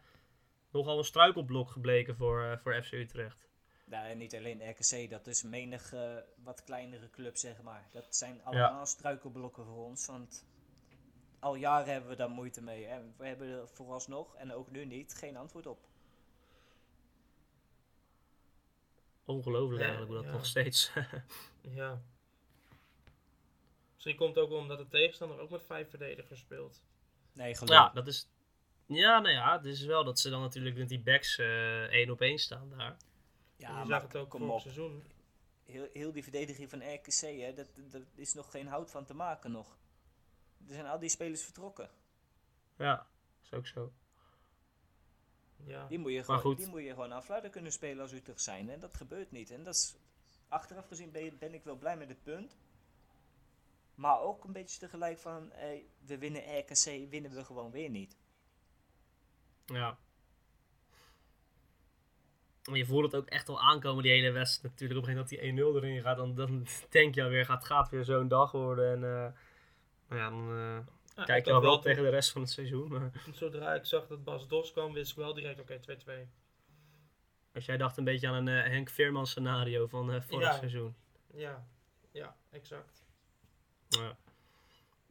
[0.76, 3.48] nogal een struikelblok gebleken voor, eh, voor FC Utrecht.
[3.90, 7.88] Ja, en niet alleen RKC, dat is menig eh, wat kleinere club, zeg maar.
[7.92, 10.46] Dat zijn allemaal struikelblokken voor ons, want
[11.38, 12.86] al jaren hebben we daar moeite mee.
[12.86, 15.88] En we hebben er vooralsnog, en ook nu niet, geen antwoord op.
[19.24, 20.36] Ongelooflijk Ja, eigenlijk hoe dat ja.
[20.36, 20.92] nog steeds...
[21.60, 22.02] Ja.
[23.94, 26.82] Misschien komt het ook omdat de tegenstander ook met vijf verdedigers speelt.
[27.32, 28.28] Nee, geloof ja, dat is...
[28.86, 32.10] Ja, nou ja, het is wel dat ze dan natuurlijk met die backs eh, één
[32.10, 32.96] op één staan daar.
[33.56, 34.52] Ja, je maar zag het ook kom op.
[34.52, 35.02] het seizoen.
[35.64, 39.14] Heel, heel die verdediging van RKC, hè, dat, dat is nog geen hout van te
[39.14, 39.76] maken nog.
[40.68, 41.90] Er zijn al die spelers vertrokken.
[42.76, 43.06] Ja,
[43.42, 43.92] is ook zo.
[45.64, 45.86] Ja.
[45.86, 46.56] Die moet je gewoon, goed.
[46.56, 48.70] die moet je gewoon afluiden kunnen spelen als Utrecht zijn.
[48.70, 49.50] En dat gebeurt niet.
[49.50, 49.94] En dat is,
[50.48, 52.56] achteraf gezien ben, je- ben ik wel blij met het punt.
[53.94, 58.16] Maar ook een beetje tegelijk van, hey, we winnen RKC, winnen we gewoon weer niet.
[59.66, 59.98] Ja.
[62.72, 65.00] Je voelt het ook echt wel aankomen, die hele wedstrijd natuurlijk.
[65.00, 67.64] Op een gegeven moment dat die 1-0 erin gaat, dan, dan denk je alweer, gaat,
[67.64, 68.90] gaat weer zo'n dag worden.
[68.92, 69.32] En eh,
[70.08, 70.46] nou ja, dan
[71.14, 72.88] Nou, Kijk je al wel toen- tegen de rest van het seizoen.
[72.88, 76.28] Maar Zodra ik zag dat Bas Dos kwam, wist ik wel direct, oké, 2-2.
[77.54, 80.52] als jij dacht een beetje aan een eh, Henk Veerman scenario van vorig Ja.
[80.52, 80.94] seizoen.
[81.34, 81.66] Ja,
[82.12, 83.04] ja, exact.
[83.88, 84.16] Ja.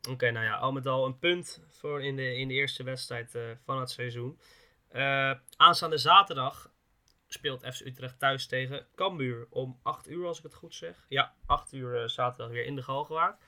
[0.10, 3.36] Oké, nou ja, al met al een punt voor in de, in de eerste wedstrijd
[3.36, 4.40] eh, van het seizoen.
[4.88, 6.72] Eh, aanstaande zaterdag
[7.28, 11.06] speelt FC Utrecht thuis tegen Cambuur om 8 uur, als ik het goed zeg.
[11.10, 13.42] Ja, 8 uur eh, zaterdag weer in de Galgenwaard.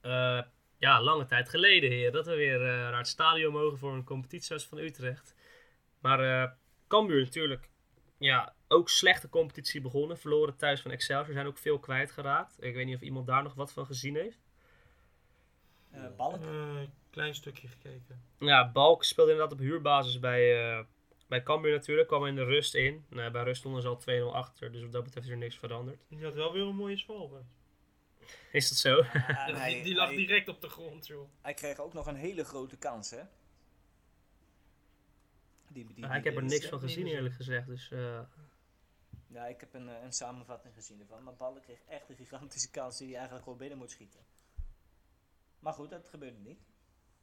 [0.00, 0.42] Eh
[0.78, 4.64] ja, lange tijd geleden, heer, dat we weer naar het stadion mogen voor een competitiehuis
[4.64, 5.34] van Utrecht.
[5.98, 6.50] Maar eh
[6.88, 7.70] Cambuur natuurlijk,
[8.18, 10.18] ja, ook slechte competitie begonnen.
[10.18, 12.56] Verloren thuis van Excelsior, zijn ook veel kwijtgeraakt.
[12.62, 14.49] Ik weet niet of iemand daar nog wat van gezien heeft.
[15.90, 16.42] Eh, Balk.
[16.42, 16.76] Eh,
[17.10, 18.22] klein stukje gekeken.
[18.38, 20.84] Ja, Balk speelde inderdaad op huurbasis bij, eh
[21.28, 22.08] bij Cambuur natuurlijk.
[22.08, 23.04] Kwam in de rust in.
[23.08, 24.72] Nou, bij rust stonden ze al 2-0 achter.
[24.72, 25.98] Dus wat dat betreft is er niks veranderd.
[26.08, 27.42] Die had wel weer een mooie zwalbe.
[28.52, 29.00] Is dat zo?
[29.00, 31.28] Ah, Ja, die, die lag hij- direct op de grond, joh.
[31.40, 33.20] hij kreeg ook nog een hele grote kans, hè?
[35.68, 37.66] Die, die, Ja, ik heb er niks van gezien eerlijk gezegd.
[37.66, 38.20] Dus eh,
[39.26, 41.22] Ja, ik heb een, een samenvatting gezien ervan.
[41.22, 44.20] Maar Balk kreeg echt een gigantische kans die hij eigenlijk gewoon binnen moet schieten.
[45.60, 46.58] Maar goed, dat gebeurde niet.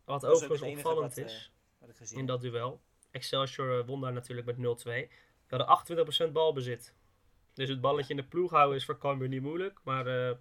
[0.05, 2.81] wat Dat overigens opvallend wat, is Wat ik gezien in dat duel.
[3.11, 4.59] Excelsior eh, won daar natuurlijk met 0-2.
[5.47, 6.93] We hadden 28% balbezit.
[7.53, 9.79] Dus het balletje in de ploeg houden is voor Cambuur niet moeilijk.
[9.83, 10.35] Maar eh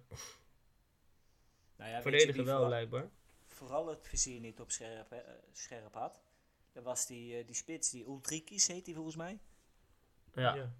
[1.75, 3.09] Nou ja, verdedigen wel vooral, blijkbaar.
[3.45, 6.21] vooral het vizier niet op scherp, hè, eh, scherp had.
[6.71, 9.39] Dat was die, eh, die spits, die Ultrikis heet die volgens mij.
[10.33, 10.71] Ja.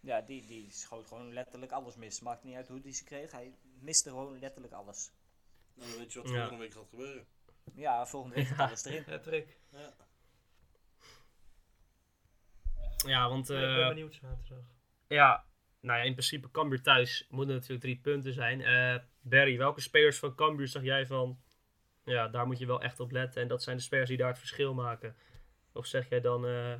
[0.00, 2.20] Ja, die, die schoot gewoon letterlijk alles mis.
[2.20, 3.32] Maakt niet uit hoe die ze kreeg.
[3.32, 5.10] Hij miste gewoon letterlijk alles.
[5.76, 6.34] Nou, dan weet je wat Ja.
[6.38, 7.26] volgende week gaat gebeuren.
[7.74, 8.64] Ja, volgende week gaat Ja.
[8.66, 9.04] alles erin.
[9.14, 9.94] Patrick, Ja.
[13.06, 13.50] Ja, want...
[13.50, 14.64] ik ben eh, benieuwd zaterdag.
[15.08, 15.46] Ja,
[15.80, 18.60] nou ja, in principe Cambuur thuis moeten natuurlijk drie punten zijn.
[18.60, 21.40] Eh Barry, welke spelers van Cambuur zag jij van...
[22.04, 23.42] Ja, daar moet je wel echt op letten.
[23.42, 25.16] En dat zijn de spelers die daar het verschil maken.
[25.72, 26.46] Of zeg jij dan...
[26.46, 26.74] eh,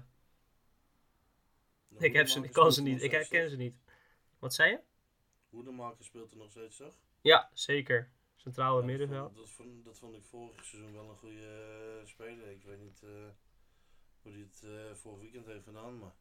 [1.98, 3.78] ik, heb ze, ik kan ze niet, ik herken ze niet.
[4.38, 4.80] Wat zei je?
[5.48, 6.94] Hoedemaker speelt er nog steeds, toch?
[7.20, 8.10] Ja, zeker.
[8.46, 9.36] Centraal Ja, middenveld.
[9.36, 12.50] Dat vond, dat, vond, dat vond ik vorig seizoen wel een goede eh, speler.
[12.50, 13.10] Ik weet niet eh,
[14.22, 16.12] hoe hij het eh vorig weekend heeft gedaan, maar...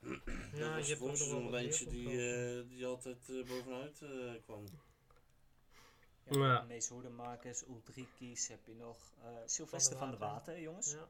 [0.00, 0.18] dat
[0.52, 4.64] Ja, was je hebt vorig seizoen wel wat eentje die, die altijd bovenuit eh, kwam.
[6.30, 6.60] Ja, Ja.
[6.60, 9.12] De meeste hoedemakers, Ultrikis heb je nog.
[9.22, 10.92] eh Sylvester van, de Water, jongens.
[10.92, 11.08] Ja.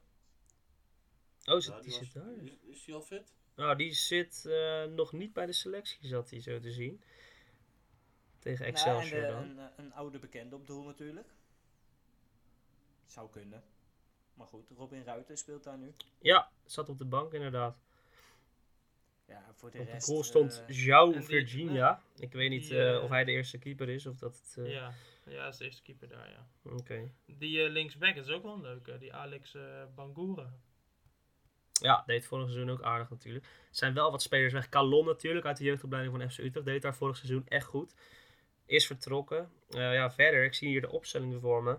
[1.55, 2.33] Oh, zit, Ja, die was- zit daar?
[2.33, 3.33] Is, is die al fit?
[3.57, 7.03] Nou, die zit eh, nog niet bij de selectie, zat hij zo te zien.
[8.43, 9.43] Tegen Nou, Excelsior en de- dan.
[9.43, 11.29] een, eh, een oude bekende op doel natuurlijk.
[13.07, 13.63] Zou kunnen.
[14.35, 15.93] Maar goed, Robin Ruiter speelt daar nu.
[16.19, 17.79] Ja, zat op de bank inderdaad.
[19.27, 20.07] Ja, voor de Op de rest...
[20.07, 22.03] goal stond eh, João en die- Virginia.
[22.17, 24.65] Ik weet niet die, of hij de eerste keeper is of dat het...
[24.67, 24.93] eh, Ja.
[25.27, 26.47] ja, dat is de eerste keeper daar, ja.
[26.73, 27.11] Oké.
[27.27, 29.57] Die linksback is ook wel een leuke, die Alex
[29.95, 30.53] Bangura.
[31.73, 33.45] Ja, deed vorig seizoen ook aardig natuurlijk.
[33.45, 34.69] Er zijn wel wat spelers weg.
[34.69, 36.67] Calon natuurlijk uit de jeugdopleiding van FC Utrecht.
[36.67, 37.95] Deed daar vorig seizoen echt goed.
[38.67, 39.51] Is vertrokken.
[39.71, 41.79] Eh, ja, verder, ik zie hier de opstelling voor me.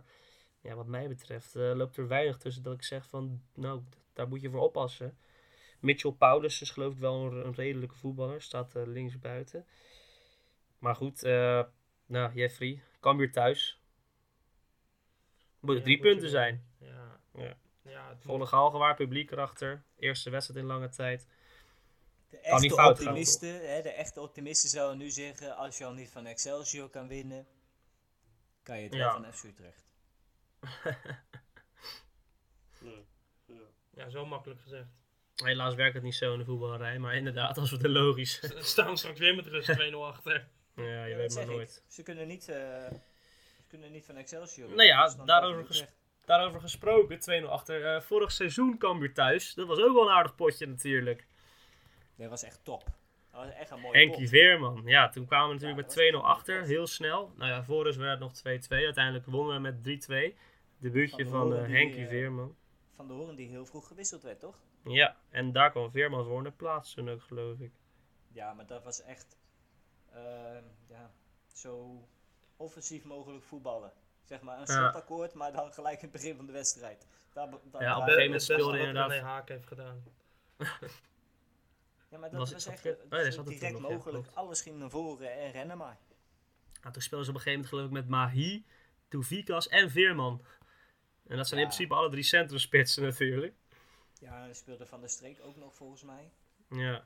[0.62, 3.42] Ja, wat mij betreft eh, loopt er weinig tussen dat ik zeg van...
[3.54, 3.82] Nou,
[4.14, 5.18] daar moet je voor oppassen.
[5.80, 8.42] Mitchell Paulus is geloof ik wel een, een redelijke voetballer.
[8.42, 9.66] Staat eh, links buiten.
[10.80, 11.22] Maar goed,
[12.06, 13.80] nou Jeffrey, kan weer thuis.
[15.60, 16.66] Moet Ja, drie moet punten zijn.
[16.80, 17.20] Ja.
[17.34, 17.58] Ja.
[17.84, 19.84] Ja, het Volle moet- Galgenwaard, publiek erachter.
[20.00, 21.28] Eerste wedstrijd in lange tijd.
[22.34, 25.86] De Kan niet echte gaan, optimisten, hè, de echte optimisten zouden nu zeggen, als je
[25.86, 27.48] al niet van Excelsior kan winnen,
[28.64, 29.00] kan je het Ja.
[29.00, 29.84] wel van FC Utrecht.
[32.80, 32.92] Ja.
[33.46, 33.56] ja.
[33.96, 34.88] Ja, zo makkelijk gezegd.
[35.36, 38.40] Helaas werkt het niet zo in de voetballerij, maar inderdaad, als we het logisch.
[38.40, 40.48] Ze staan straks weer met rust 2-0 achter.
[40.76, 41.50] ja, je Ja, weet maar ik.
[41.50, 41.84] nooit.
[41.88, 42.56] Ze kunnen niet, eh,
[43.58, 45.86] ze kunnen niet van Excelsior Nou ja, daarover ges-.
[46.26, 47.96] Daarover gesproken, 2-0 achter.
[47.96, 49.54] eh, vorig seizoen kwam weer thuis.
[49.54, 51.26] Dat was ook wel een aardig potje natuurlijk.
[52.16, 52.84] Dat was echt top.
[53.32, 54.28] Dat was echt een mooie Henkie.
[54.28, 54.82] Veerman.
[54.86, 57.32] Ja, toen kwamen we natuurlijk Ja, met dat was 2-0 echt een achter, heel snel.
[57.36, 58.68] Nou ja, voor ons werd het nog 2-2.
[58.70, 59.84] Uiteindelijk wonnen we met
[60.34, 60.38] 3-2.
[60.78, 62.56] Debuutje Van van, Horen eh, die, Henkie eh, Veerman.
[62.96, 64.56] Van de Hoorn die heel vroeg gewisseld werd, toch?
[64.84, 67.72] Ja, en daar kwam Veerman voor in de plaats toen ook, geloof ik.
[68.32, 69.38] Ja, maar dat was echt
[70.14, 71.12] ehm, ja,
[71.54, 72.08] zo
[72.58, 73.92] offensief mogelijk voetballen.
[74.24, 74.74] Zeg maar een Ja.
[74.74, 77.08] slotakkoord, maar dan gelijk in het begin van de wedstrijd.
[77.34, 80.04] Daar, daar, Ja, op een gegeven moment speelde inderdaad- Haak heeft gedaan.
[82.14, 84.28] Ja, maar dat Was echt oh ja, zat direct nog, mogelijk.
[84.34, 85.98] Alles ging naar voren en rennen maar.
[86.82, 88.66] Nou, toen speelden ze op een gegeven moment geloof ik met Mahi,
[89.08, 90.46] Touvikas en Veerman.
[91.28, 93.56] En dat zijn in principe alle drie centrumspitsen natuurlijk.
[94.20, 96.32] Ja, en speelde Van der Streek ook nog volgens mij.
[96.70, 97.06] Ja,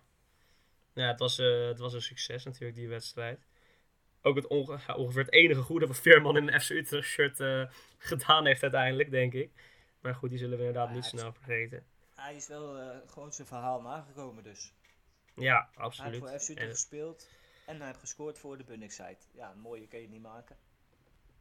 [0.93, 3.47] ja het, was, eh, het was een succes natuurlijk die wedstrijd.
[4.21, 7.63] ook het onge- ongeveer het enige goede wat Veerman in een FC Utrecht shirt eh,
[7.97, 9.51] gedaan heeft uiteindelijk, denk ik.
[10.01, 11.85] Maar goed, die zullen we inderdaad Ja, niet snel vergeten.
[12.15, 14.73] Hij is wel eh, gewoon zijn verhaal nagekomen dus.
[15.37, 16.19] Ja, Hij heeft absoluut.
[16.19, 17.29] voor FC En- gespeeld
[17.65, 19.17] en hij heeft gescoord voor de Bunnik-site.
[19.31, 20.57] Ja, een mooie kun je niet maken.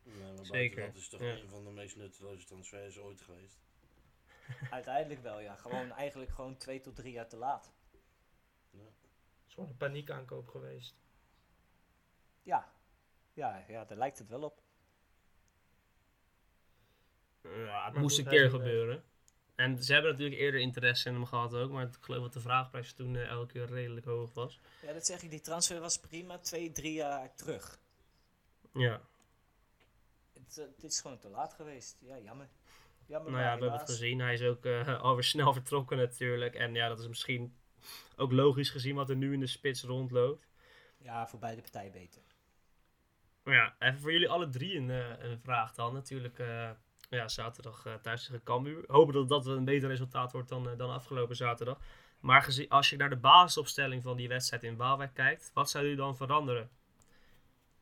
[0.03, 1.27] Nee, maar buiten Zeker, Dat is toch ja.
[1.27, 3.59] een van de meest nutteloze transfers ooit geweest.
[4.71, 5.57] Uiteindelijk wel, ja.
[5.57, 7.73] Gewoon eigenlijk gewoon twee tot drie jaar te laat.
[8.71, 8.83] Het
[9.47, 10.97] is gewoon een paniekaankoop geweest.
[12.43, 12.73] Ja,
[13.33, 14.63] ja, ja daar lijkt het wel op.
[17.43, 19.05] Ja, het Maar moest goed, een keer gebeuren.
[19.57, 22.41] En ze hebben natuurlijk eerder interesse in hem gehad ook, maar ik geloof dat de
[22.41, 24.61] vraagprijs toen eh, elke keer redelijk hoog was.
[24.83, 25.31] Ja, dat zeg ik.
[25.31, 27.79] Die transfer was prima twee, drie jaar terug.
[28.73, 29.01] Ja,
[30.33, 31.97] Het, eh, dit is gewoon te laat geweest.
[32.01, 32.49] Ja, jammer.
[33.07, 34.19] Jammer, nou ja, we hebben het gezien.
[34.21, 36.55] Hij is ook eh, alweer snel vertrokken natuurlijk.
[36.55, 37.57] En ja, dat is misschien
[38.17, 40.49] ook logisch gezien wat er nu in de spits rondloopt.
[40.99, 42.23] Ja, voor beide partijen beter.
[43.43, 45.93] Maar ja, even voor jullie alle drie een, eh, een vraag dan.
[45.95, 46.71] Natuurlijk, eh,
[47.17, 48.85] ja, zaterdag eh, thuis tegen Cambuur.
[48.87, 51.79] Hopen dat dat een beter resultaat wordt dan, eh, dan afgelopen zaterdag.
[52.21, 55.85] Maar gezien, als je naar de basisopstelling van die wedstrijd in Waalwijk kijkt, wat zou
[55.85, 56.71] jullie dan veranderen?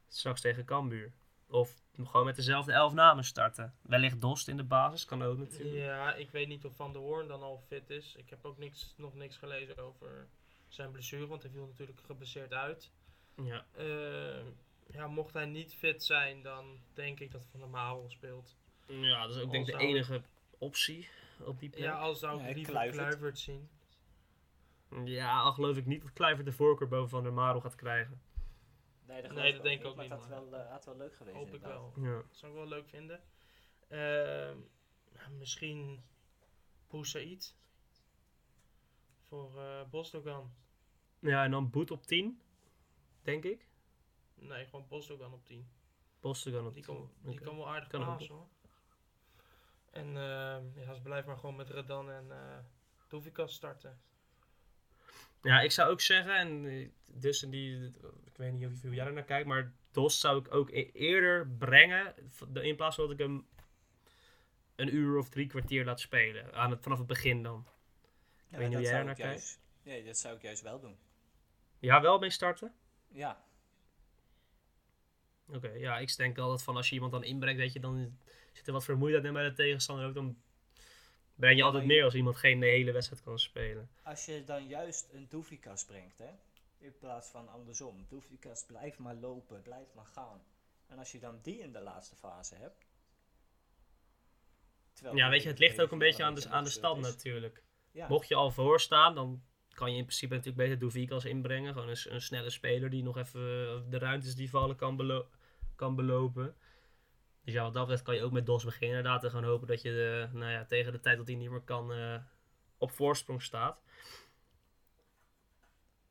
[0.08, 1.12] Straks tegen Cambuur.
[1.46, 3.74] Of gewoon met dezelfde elf namen starten.
[3.82, 5.74] Wellicht Dost in de basis, kan ook natuurlijk.
[5.76, 8.14] Ja, ik weet niet of Van der Hoorn dan al fit is.
[8.16, 10.28] Ik heb ook niks, nog niks gelezen over
[10.68, 12.90] zijn blessure, want hij viel natuurlijk geblesseerd uit.
[13.42, 13.64] Ja.
[13.76, 14.46] Eh,
[14.92, 18.56] ja, mocht hij niet fit zijn, dan denk ik dat Van der Marel speelt.
[18.86, 20.22] Ja, dat is ook denk ik de enige
[20.58, 21.08] optie
[21.44, 21.82] op die plek.
[21.82, 22.96] Ja, al zou ik liever Kluivert.
[23.06, 23.68] Kluivert zien.
[25.04, 28.20] Ja, al geloof ik niet dat Kluivert de voorkeur boven Van der Marel gaat krijgen.
[29.06, 30.50] Nee, dat, Nee, dat denk ik niet, ook maar niet, het had man.
[30.50, 31.36] wel, eh, had wel leuk geweest.
[31.36, 31.92] Hoop ik wel.
[31.96, 32.14] Ja.
[32.16, 33.20] Dat zou ik wel leuk vinden.
[33.88, 34.58] Ehm,
[35.12, 36.04] nou, misschien
[36.88, 37.56] Boussaïd
[39.28, 40.54] voor eh Bosdogan.
[41.18, 42.40] ja, en dan Boet op 10,
[43.22, 43.66] denk ik.
[44.34, 45.68] Nee, gewoon Bosdogan op 10.
[46.20, 46.94] Postegan op Die 10.
[46.94, 47.44] kan, die Oké.
[47.44, 48.48] kan wel aardig Kan hoor.
[49.94, 52.58] En ehm, ja, ze blijven maar gewoon met Redan en eh
[53.08, 54.00] Dovikas starten.
[55.42, 57.86] Ja, ik zou ook zeggen, en eh, dus en die,
[58.24, 60.90] ik weet niet of hoe jij er naar kijkt, maar Dos zou ik ook e-
[60.92, 62.14] eerder brengen,
[62.52, 63.46] in plaats van dat ik hem
[64.76, 67.66] een uur of drie kwartier laat spelen, aan het, vanaf het begin dan.
[68.48, 70.80] Ja, weet niet hoe dat jij er naar juist- Nee, dat zou ik juist wel
[70.80, 70.98] doen.
[71.78, 72.74] Ja, wel mee starten?
[73.08, 73.44] Ja,
[75.48, 78.18] Oké, ja, ik denk altijd van als je iemand dan inbrengt, weet je, dan
[78.56, 80.36] zit er wat vermoeidheid in bij de tegenstander ook, dan
[81.34, 83.88] breng je Ja, altijd meer als iemand geen hele wedstrijd kan spelen.
[84.02, 86.30] als je dan juist een Doefikas brengt, hè,
[86.78, 88.06] in plaats van andersom.
[88.08, 90.42] Doefikas blijft maar lopen, blijft maar gaan.
[90.86, 92.86] En als je dan die in de laatste fase hebt.
[95.14, 97.62] Ja, weet je, het ligt ook een beetje aan de, aan de stand natuurlijk.
[97.90, 99.42] Ja, Mocht je al voor staan, dan
[99.74, 101.72] kan je in principe natuurlijk beter Doevikas inbrengen.
[101.72, 105.28] Gewoon een, een snelle speler die nog even eh, de ruimtes die vallen kan, belo-
[105.76, 106.56] kan belopen.
[107.44, 108.96] Dus ja, wat dat betreft kan je ook met Dos beginnen.
[108.96, 111.50] Inderdaad, en gewoon hopen dat je eh, nou ja, tegen de tijd dat hij niet
[111.50, 112.16] meer kan eh,
[112.78, 113.82] op voorsprong staat.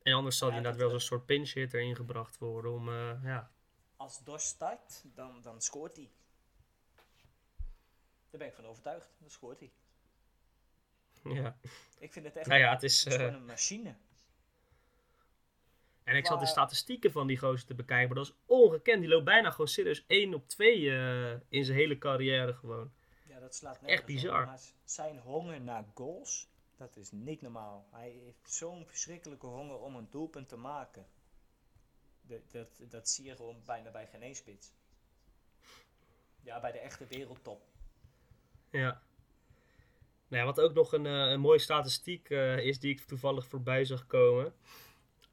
[0.04, 3.50] En anders zal Ja, inderdaad wel zo'n soort pinch hitter ingebracht worden om, eh, ja...
[3.96, 6.10] als Dos start, dan, dan scoort hij.
[8.30, 9.72] Daar ben ik van overtuigd, dan scoort hij.
[11.22, 11.56] ja.
[11.98, 13.04] Ik vind het echt Nou ja, het is...
[13.04, 13.96] het is eh, gewoon een machine.
[16.04, 19.00] En ik zat de statistieken van die gozer te bekijken, maar dat is ongekend.
[19.00, 22.92] Die loopt bijna gewoon serieus 1 op 2 eh, in zijn hele carrière gewoon.
[23.28, 24.46] Ja, dat slaat Echt nergens op, bizar.
[24.46, 27.86] Maar zijn honger naar goals, dat is niet normaal.
[27.90, 31.06] Hij heeft zo'n verschrikkelijke honger om een doelpunt te maken.
[32.22, 34.72] Dat, dat, dat zie je gewoon bijna bij geen één spits.
[36.42, 37.62] Ja, bij de echte wereldtop.
[38.70, 39.02] Ja.
[40.28, 43.46] Nou ja, wat ook nog een, eh, een mooie statistiek eh, is die ik toevallig
[43.46, 44.54] voorbij zag komen.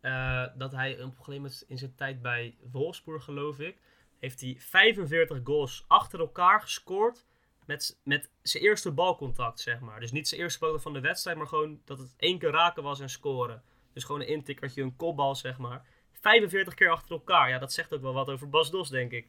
[0.01, 3.77] Eh, dat hij op een gegeven moment in zijn tijd bij Wolfsburg, geloof ik,
[4.19, 7.25] heeft hij 45 goals achter elkaar gescoord
[7.65, 9.99] met, met zijn eerste balcontact, zeg maar.
[9.99, 12.83] Dus niet zijn eerste balcontact van de wedstrijd, maar gewoon dat het één keer raken
[12.83, 13.63] was en scoren.
[13.93, 15.85] Dus gewoon een intikkertje, een kopbal, zeg maar.
[16.11, 17.49] 45 keer achter elkaar.
[17.49, 19.27] Ja, dat zegt ook wel wat over Bas Dos, denk ik.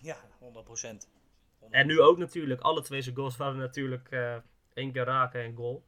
[0.00, 1.08] Ja, 100%.
[1.70, 2.60] En nu ook natuurlijk.
[2.60, 4.36] Alle twee zijn goals waren natuurlijk eh,
[4.74, 5.84] één keer raken en goal.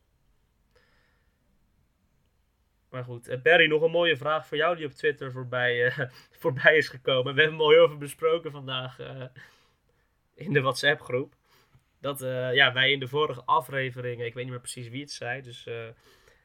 [2.91, 5.99] Maar goed, eh, Barry, nog een mooie vraag voor jou die op Twitter voorbij, eh,
[6.43, 7.35] voorbij is gekomen.
[7.35, 9.23] We hebben hem al heel veel besproken vandaag eh,
[10.35, 11.35] in de WhatsApp groep.
[12.01, 15.11] Dat eh, ja, wij in de vorige afleveringen, ik weet niet meer precies wie het
[15.13, 15.75] zei, dus eh,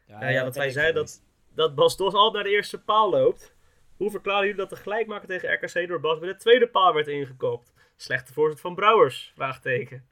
[0.07, 1.23] Ja, ja, dat dat wij zeiden geweest.
[1.53, 3.55] dat Bas Dos al naar de eerste paal loopt.
[3.97, 7.07] Hoe verklaren jullie dat de gelijkmaker tegen RKC door Bas bij de tweede paal werd
[7.07, 7.73] ingekopt?
[7.95, 9.31] Slechte voorzet van Brouwers?
[9.35, 10.05] Vraagteken.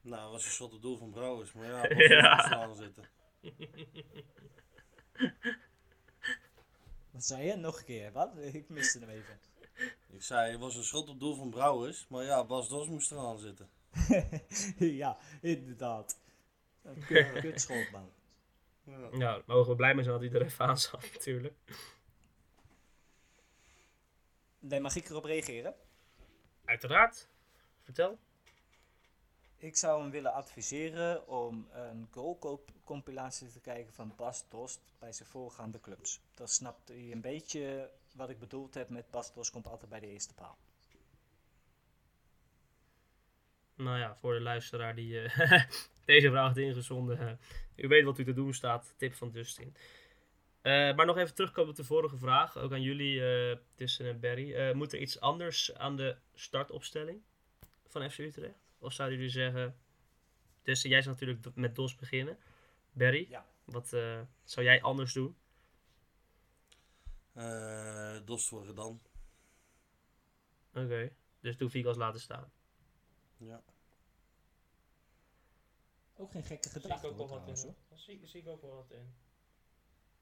[0.00, 1.52] Nou, dat was een soort doel van Brouwers.
[1.52, 2.46] Maar ja, Ja.
[2.50, 2.74] ja.
[2.74, 3.04] zitten.
[7.10, 7.56] Wat zei je?
[7.56, 8.12] Nog een keer.
[8.12, 8.36] Wat?
[8.38, 9.38] Ik miste hem even.
[10.18, 12.06] zei, het was een schot op doel van Brouwers.
[12.08, 13.68] Maar ja, Bas Dos moest er aan zitten.
[15.02, 16.18] ja, inderdaad.
[16.82, 18.10] Een kut- kutschot, man.
[19.18, 19.42] Ja.
[19.46, 21.54] Mogen we blij mee zijn dat hij er even aan zat natuurlijk.
[24.58, 25.74] Nee, mag ik erop reageren?
[26.64, 27.28] Uiteraard.
[27.82, 28.18] Vertel.
[29.64, 34.44] Ik zou hem willen adviseren om een goalcompilatie te kijken van Bas
[34.98, 36.20] bij zijn voorgaande clubs.
[36.34, 40.06] Dan snapt hij een beetje wat ik bedoeld heb met Bas komt altijd bij de
[40.06, 40.58] eerste paal.
[43.74, 45.64] Nou ja, voor de luisteraar die eh,
[46.04, 47.18] deze vraag heeft ingezonden.
[47.18, 48.94] eh, u weet wat u te doen staat.
[48.96, 49.76] Tip van Dustin.
[50.60, 52.58] Eh, maar nog even terugkomen op de vorige vraag.
[52.58, 53.22] Ook aan jullie,
[53.74, 54.72] Tussen en Barry.
[54.72, 57.22] Moet er iets anders aan de startopstelling
[57.86, 58.63] van FC Utrecht?
[58.84, 59.76] Of zouden jullie zeggen...
[60.62, 62.38] Tussen, jij zou natuurlijk met DOS beginnen.
[62.92, 63.46] Barry, Ja.
[63.64, 65.36] wat eh, zou jij anders doen?
[67.32, 69.00] Eh, Dos voor dan.
[70.74, 71.10] Oké,
[71.40, 72.52] dus doe Vigas laten staan.
[73.36, 73.62] Ja.
[76.16, 77.56] Ook geen gekke Zie ik ook wel wat in.
[77.94, 79.14] Zie, zie ik ook wel wat in.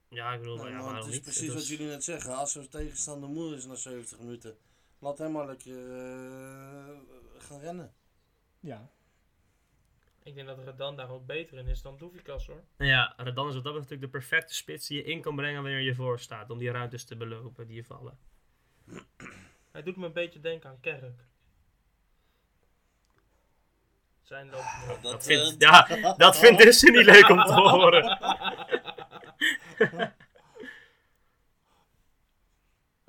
[0.09, 1.23] Ja, ik bedoel, nou ja, maar het waarom is niet?
[1.23, 2.37] precies Het wat jullie net zeggen.
[2.37, 4.57] Als er tegenstander moe is na 70 minuten,
[4.99, 6.99] laat hem maar lekker eh,
[7.39, 7.95] gaan rennen.
[8.63, 8.91] Ja.
[10.23, 12.65] Ik denk dat Redan daar ook beter in is dan Doevikas hoor.
[12.77, 15.37] Nou ja, Redan is wat dat betreft natuurlijk de perfecte spits die je in kan
[15.37, 16.51] brengen wanneer je voor staat.
[16.51, 18.19] Om die ruimtes te belopen die je vallen.
[19.73, 21.25] Hij doet me een beetje denken aan Kerk.
[24.23, 24.65] Zijn loop.
[25.03, 28.19] Dat eh, vindt, ja, dat vindt dus niet leuk om te horen.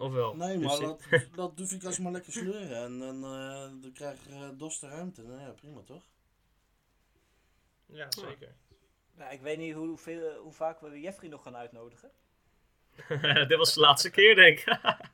[0.03, 0.35] Of wel?
[0.35, 2.77] Nee, Dus maar je- laat, laat Doefikas maar lekker sleuren.
[2.83, 5.21] En, en eh, dan krijgt eh, Dos de ruimte.
[5.21, 6.03] Nou ja, prima toch?
[7.85, 8.55] Ja, zeker.
[9.15, 12.11] Nou, ik weet niet hoe, hoeveel, hoe vaak we Jeffrey nog gaan uitnodigen.
[13.47, 14.77] Dit was de laatste keer, denk ik.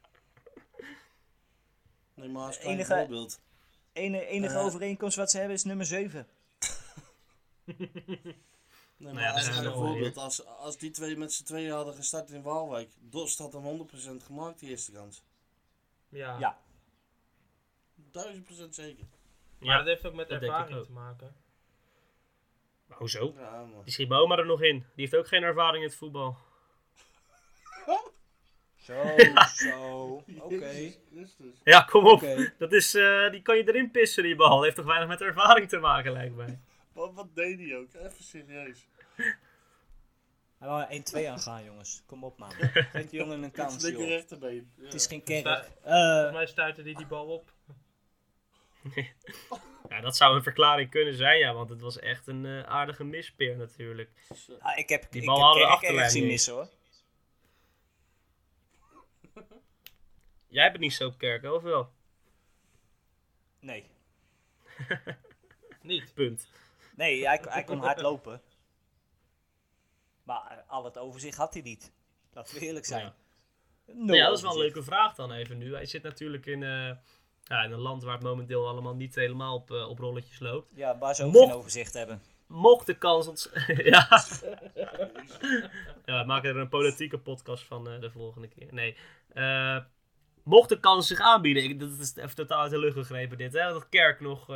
[2.13, 3.41] Nee, maar als klein enige- voorbeeld.
[3.93, 4.65] Enige, enige Eh.
[4.65, 6.27] overeenkomst wat ze hebben is nummer 7.
[8.99, 10.17] Nee, maar Nou ja, als dat is klein wel voorbeeld.
[10.17, 12.89] Als, als die twee met z'n tweeën hadden gestart in Waalwijk.
[12.99, 13.87] Dos had hem
[14.21, 15.23] 100% gemaakt, die eerste kans.
[16.09, 16.39] Ja.
[16.39, 16.57] Ja.
[18.11, 19.05] 1000% zeker.
[19.59, 20.85] Maar dat heeft ook met dat ervaring ook.
[20.85, 21.35] te maken.
[22.85, 23.33] Maar hoezo?
[23.37, 23.65] Ja.
[23.83, 24.77] Die schiet Boma er nog in.
[24.77, 26.37] Die heeft ook geen ervaring in het voetbal.
[28.75, 29.15] Zo,
[29.55, 30.23] zo.
[30.39, 30.91] Oké.
[31.63, 32.23] Ja, kom op.
[32.57, 34.63] Dat is, eh, die kan je erin pissen, die bal.
[34.63, 36.59] heeft toch weinig met ervaring te maken, lijkt mij.
[36.99, 37.93] Wat, wat deed hij ook?
[37.93, 38.87] Even serieus.
[40.57, 42.03] Hij wou 1-2 aangaan, jongens.
[42.05, 42.51] Kom op, man.
[42.91, 44.07] Geef die jongen een Het kans, joh.
[44.07, 44.71] rechterbeen.
[44.77, 44.83] Ja.
[44.83, 45.45] Het is geen kerk.
[45.45, 47.53] Volgens Eh mij stuitte hij die bal op.
[49.89, 51.53] Ja, dat zou een verklaring kunnen zijn, ja.
[51.53, 54.09] Want het was echt een eh, aardige mispeer natuurlijk.
[54.59, 56.31] Ah, ik heb, Die ik bal heb hadden Kerk achterlijn zien niet.
[56.31, 56.69] missen, hoor.
[60.47, 61.91] Jij hebt het niet zo op kerk, of wel?
[63.59, 63.85] Nee.
[65.81, 66.13] Niet.
[66.13, 66.47] Punt.
[66.99, 68.41] Nee, hij, hij kon hard lopen.
[70.23, 71.91] Maar al het overzicht had hij niet.
[72.33, 73.13] Laten we eerlijk zijn.
[73.85, 74.25] Ja.
[74.27, 75.73] Dat is wel een leuke vraag dan even nu.
[75.73, 76.91] Hij zit natuurlijk in, eh,
[77.43, 80.67] ja, in een land waar het momenteel allemaal niet helemaal op, eh, op rolletjes loopt.
[80.75, 82.21] Ja, waar ze ook Mocht- geen overzicht hebben.
[82.47, 83.27] Mocht de kans...
[83.27, 84.07] ont- ja.
[86.05, 88.73] ja, we maken er een politieke podcast van eh, de volgende keer.
[88.73, 88.95] Nee.
[90.43, 91.63] Mocht de kans zich aanbieden...
[91.63, 93.53] Ik, dat is even totaal uit de lucht gegrepen dit.
[93.53, 94.47] Hè, dat Kerk nog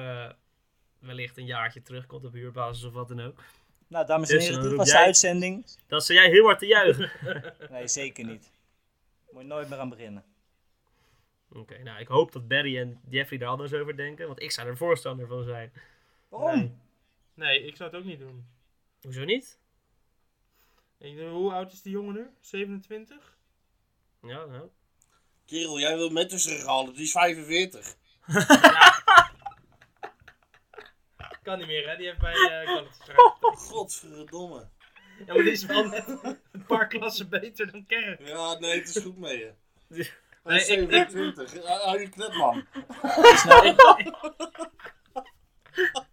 [1.06, 3.44] wellicht een jaartje terugkomt op huurbasis of wat dan ook.
[3.88, 5.66] Nou, dames en Dus, heren, dan dit was de jij- uitzending.
[5.88, 7.12] Dat zou jij heel hard te juichen.
[7.72, 8.52] Nee, zeker niet.
[9.32, 10.24] Moet je nooit meer aan beginnen.
[11.52, 14.28] Oké, nou ik hoop dat Barry en Jeffrey daar anders over denken.
[14.28, 15.72] Want ik zou er voorstander van zijn.
[16.30, 16.60] Waarom?
[16.60, 16.72] Nee.
[17.34, 18.46] Nee, ik zou het ook niet doen.
[19.02, 19.58] Hoezo niet?
[21.00, 22.28] Ik hoe oud is die jongen nu?
[22.40, 23.38] 27?
[24.22, 24.70] Ja, nou.
[25.46, 27.96] Kerel, jij wil met tussen halen, die is 45.
[31.44, 31.96] Kan niet meer, hè?
[31.98, 32.82] Die heeft bij uh.
[33.70, 34.68] Godverdomme.
[35.26, 36.08] Ja, maar die is wel net
[36.52, 38.28] een paar klassen beter dan Kerk.
[38.28, 39.52] Ja, nee, het is goed mee.
[39.88, 40.12] Die- is
[40.44, 41.64] Nee, ik- 27.
[41.68, 42.66] Hou je knet, man.
[43.22, 43.76] Wees nou,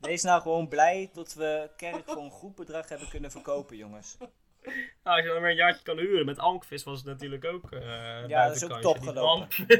[0.01, 4.17] wees nou gewoon blij dat we Kerk voor een goed bedrag hebben kunnen verkopen, jongens.
[5.05, 6.27] Nou, als je dan weer een jaartje kan huren.
[6.27, 7.73] Met Ankvis was het natuurlijk ook.
[7.73, 9.49] eh Ja, dat is ook top Die- gelopen.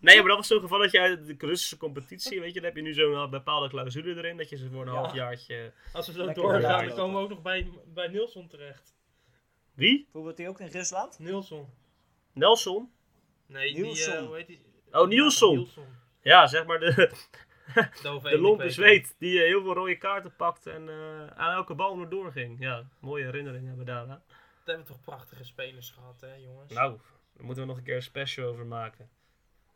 [0.00, 2.64] Nee, maar dat was zo'n geval dat je uit de Russische competitie, weet je, dan
[2.64, 4.36] heb je nu zo'n bepaalde clausule erin.
[4.36, 4.98] Dat je ze voor een Ja.
[4.98, 5.72] halfjaartje.
[5.92, 8.94] Als we zo doorgaan, dan komen we ook nog bij, bij Nilsson terecht.
[9.74, 10.08] Wie?
[10.12, 11.18] Voetbalt hij ook in Rusland?
[11.18, 11.68] Nilsson.
[12.32, 12.90] Nelson?
[13.46, 14.16] Nee, die, Nielsen.
[14.18, 14.60] eh, hoe heet die?
[14.92, 15.54] Oh, Nielsen.
[15.56, 15.98] Nielsen.
[16.22, 17.10] Ja, zeg maar de,
[18.22, 19.14] de lompe zweet.
[19.18, 22.56] Die eh, heel veel rode kaarten pakt en eh, aan elke bal erdoor ging.
[22.60, 24.06] Ja, mooie herinneringen hebben we daar.
[24.06, 24.12] hè.
[24.12, 24.22] het.
[24.64, 26.72] We hebben toch prachtige spelers gehad, hè, jongens?
[26.72, 26.98] Nou,
[27.34, 29.08] Daar moeten we nog een keer een special over maken.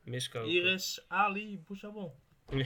[0.02, 0.48] Miskopen.
[0.48, 2.12] Hier is Ali Bouchabon.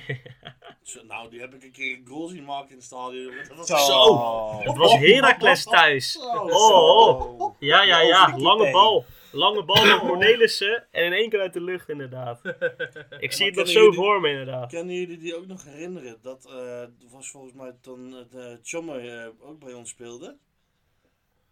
[0.83, 3.35] Zo, nou, die heb ik een keer een goal zien maken in het stadion.
[3.49, 4.59] Dat was Zo.
[4.63, 6.19] Het was Heracles thuis.
[6.19, 7.55] Oh, oh.
[7.59, 8.23] Ja, ja, ja.
[8.23, 9.05] Over de Lange bal.
[9.33, 10.87] Lange bal van Cornelissen.
[10.91, 12.41] En in één keer uit de lucht, inderdaad.
[13.19, 14.71] Ik zie het nog zo jullie- voor me, inderdaad.
[14.71, 16.19] Kennen jullie die ook nog herinneren?
[16.23, 20.37] Dat eh, was volgens mij toen uh, de Chomme eh, ook bij ons speelde.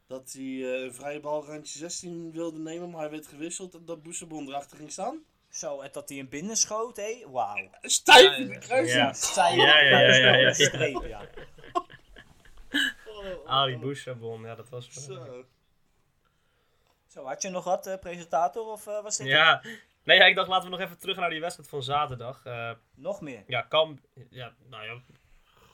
[0.07, 3.85] Dat hij eh, een vrije bal randje 16 wilde nemen, maar hij werd gewisseld en
[3.85, 5.24] dat Boesebon erachter ging staan.
[5.51, 7.24] Zo, en dat hij hem binnenschoot, hé?
[7.31, 7.70] Wauw.
[7.81, 8.93] Stijf in de kruis.
[8.93, 9.12] Ja.
[9.12, 9.57] Stijl.
[9.57, 10.53] Ja, ja, ja, ja, ja.
[10.53, 11.29] Streep, ja.
[13.47, 14.89] Ali Bouchabon, ja, dat was...
[14.91, 15.45] Zo.
[17.17, 19.37] Zo, had je nog wat, eh, presentator, of eh, was dit het?
[19.37, 19.62] Ja.
[20.03, 22.45] Nee, ja, ik dacht laten we nog even terug naar die wedstrijd van zaterdag.
[22.45, 23.45] Eh, Nog meer?
[23.47, 24.01] ja, kan...
[24.31, 25.03] Ja, nou ja.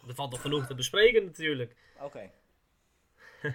[0.08, 1.76] Er valt nog genoeg te bespreken natuurlijk.
[2.00, 2.30] Oké.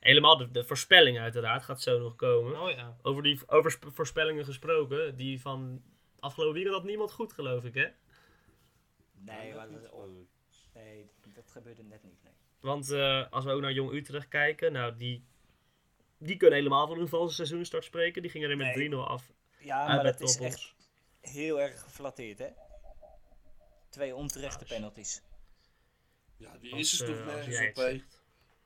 [0.00, 2.60] Helemaal de, de voorspelling uiteraard gaat zo nog komen.
[2.60, 2.96] Oh ja.
[3.02, 5.82] Over die over sp- voorspellingen gesproken, die van
[6.20, 7.88] afgelopen weekend had niemand goed geloof ik hè?
[9.12, 10.04] Nee, maar dat, oh,
[10.74, 12.32] nee, dat gebeurde net niet, nee.
[12.60, 15.24] Want eh, als we ook naar Jong Utrecht kijken, nou die,
[16.26, 18.22] die kunnen helemaal van hun valse seizoenstart spreken.
[18.22, 18.88] Die gingen er met Nee.
[18.90, 20.74] 3-0 af Ja, maar met dat is echt
[21.20, 22.48] heel erg geflatteerd, hè?
[23.88, 25.22] Twee onterechte penalties.
[26.36, 28.02] Ja, die Als, is er toch nergens op.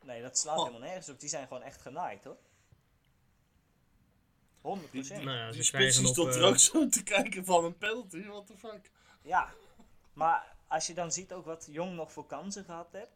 [0.06, 0.64] Nee, dat slaat Oh.
[0.66, 1.20] helemaal nergens op.
[1.20, 2.36] Die zijn gewoon echt genaaid, hoor.
[4.60, 5.18] 100%.
[5.18, 7.76] Die- Nou ja, Die spits die stond er eh, ook zo te kijken van een
[7.78, 8.90] penalty, what the fuck.
[9.22, 9.52] Ja,
[10.12, 13.15] maar als je dan ziet ook wat Jong nog voor kansen gehad heeft.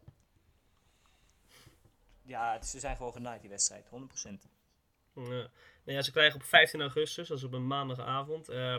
[2.31, 3.87] Ja, ze zijn gewoon genaaid, die wedstrijd.
[3.87, 3.89] 100%.
[5.15, 5.23] Ja.
[5.23, 5.51] Nou
[5.85, 8.77] ja, ze krijgen op 15 augustus, dat is op een maandagavond, eh,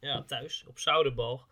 [0.00, 1.48] ja, thuis, op Zoudenbalg.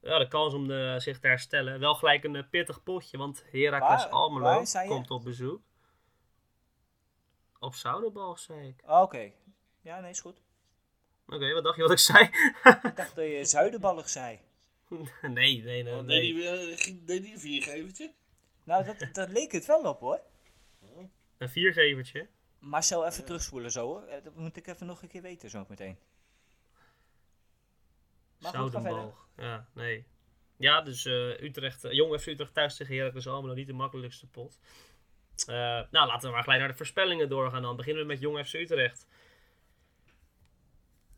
[0.00, 1.80] Ja, de kans om de, zich te herstellen.
[1.80, 5.62] Wel gelijk een eh, pittig potje, want Heracles Almelo komt op bezoek.
[7.58, 8.82] Op Zoudenbalg, zei ik.
[8.84, 9.30] Ah, Oké.
[9.80, 10.42] Ja, nee, is goed.
[11.26, 12.24] Oké, wat dacht je wat ik zei?
[12.82, 14.40] Ik dacht dat je zuidenballig zei.
[15.22, 15.94] nee, nee, nee.
[15.94, 16.34] Oh, nee.
[16.34, 18.12] deed, hij, eh, ging- deed hij een viergevertje?
[18.64, 20.20] Nou, dat, dat leek het wel op, hoor.
[21.40, 22.28] Een viergevertje.
[22.58, 24.02] Marcel, even terugspoelen zo, hoor.
[24.02, 25.98] Eh, Dat moet ik even nog een keer weten, zo meteen.
[28.38, 28.72] Maar goed.
[29.36, 30.06] Ja, nee.
[30.56, 34.26] Ja, dus eh, Utrecht, eh, Jong FC Utrecht thuis tegen Heracles Almelo, niet de makkelijkste
[34.26, 34.58] pot.
[35.46, 35.54] Eh,
[35.90, 37.76] nou, laten we maar gelijk naar de voorspellingen doorgaan dan.
[37.76, 39.06] Beginnen we met Jong FC Utrecht.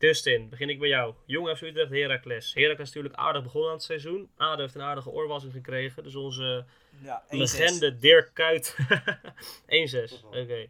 [0.03, 1.15] Dustin, begin ik bij jou.
[1.25, 2.53] Jong FC Utrecht, Heracles.
[2.53, 4.31] Heracles natuurlijk aardig begonnen aan het seizoen.
[4.35, 6.03] ADO heeft een aardige oorwassing gekregen.
[6.03, 6.65] Dus onze
[7.01, 7.27] Ja, 1-6.
[7.29, 8.75] legende Dirk Kuyt.
[10.11, 10.67] 1-6, oké.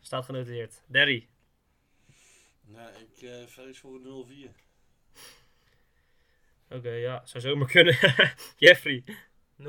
[0.00, 0.82] Staat genoteerd.
[0.86, 1.28] Derry.
[2.60, 4.54] Nee, ik eh vrees voor een 0-4.
[6.68, 7.96] Oké, ja, zou zomaar kunnen.
[8.56, 9.04] Jeffrey.
[9.62, 9.64] 0-5.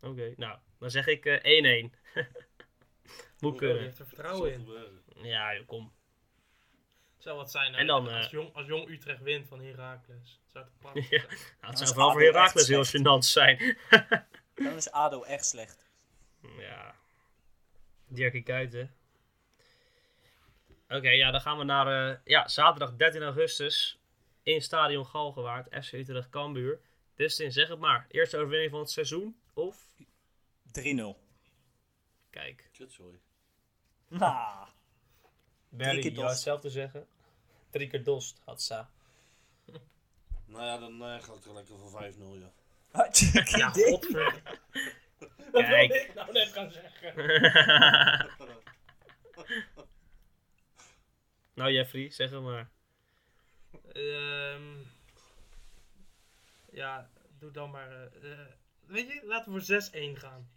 [0.00, 1.90] Oké, nou, dan zeg ik eh, 1-1.
[3.40, 3.82] Moet Je kunnen.
[3.82, 4.68] heeft er vertrouwen in.
[5.22, 5.92] Ja, joh, kom.
[7.14, 10.40] Het zou wat zijn En dan, als, eh, jong, als Jong Utrecht wint van Heracles.
[10.42, 11.18] Het zou toch prachtig Ja.
[11.18, 11.30] zijn.
[11.30, 13.76] Nou, het Dan zou is vooral voor Herakles heel gênant zijn.
[14.54, 15.86] Dan is ADO echt slecht.
[16.58, 16.94] ja.
[18.06, 18.94] Dirkie Kuyten.
[20.88, 23.98] Oké, ja, dan gaan we naar eh, ja, zaterdag 13 augustus
[24.42, 26.80] in Stadion Galgenwaard, FC Utrecht Cambuur.
[27.14, 28.06] Dustin, zeg het maar.
[28.10, 29.40] Eerste overwinning van het seizoen?
[29.54, 29.84] Of?
[30.72, 31.16] 3-0.
[32.30, 33.20] Kijk, Kutzooi.
[34.18, 34.68] Nou,
[35.68, 37.06] Barry, keer jou hetzelfde zeggen?
[37.70, 38.60] Drie keer Dost, had.
[40.46, 42.50] Nou ja, dan eh, ga ik er lekker voor 5-0, ja.
[42.90, 43.90] had je Ja, idee?
[43.90, 44.42] godver.
[45.52, 45.92] Wat Kijk.
[45.92, 47.14] wil ik nou net gaan zeggen?
[51.54, 52.70] nou Jeffrey, zeg het maar.
[53.92, 54.62] Ehm,
[56.72, 57.90] ja, doe dan maar.
[57.90, 58.38] eh, eh,
[58.86, 60.50] weet je, laten we voor 6-1 gaan.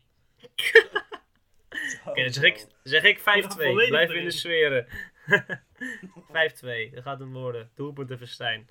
[2.06, 3.22] Oké, dan zeg ik, zeg ik 5-2.
[3.24, 4.88] volledig Blijf in de sferen.
[6.90, 7.72] 5-2, dat gaat hem worden.
[7.76, 8.70] Doelpunten Verstijn.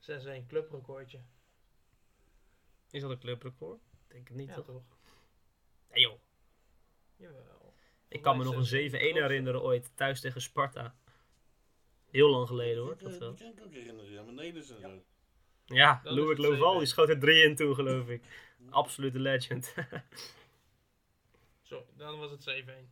[0.00, 1.20] 6-1, clubrecordje.
[2.90, 3.80] Is dat een clubrecord?
[4.08, 4.64] Denk het niet, Ja, toch?
[4.66, 4.82] toch?
[5.92, 6.18] Nee joh.
[7.16, 7.74] Jawel.
[8.08, 10.94] Ik kan me nog een 7-1 herinneren ooit, thuis tegen Sparta.
[12.10, 13.34] Heel lang geleden hoor, Ik, dat wel.
[13.34, 15.02] Kan ik ook herinneren, ja, Neders en zo.
[15.64, 16.78] Ja, Louis Loval, 7-1.
[16.78, 18.22] die schoot er 3 in toen geloof ik.
[18.70, 19.74] Absolute legend.
[21.64, 22.90] Zo, dan was het 7-1.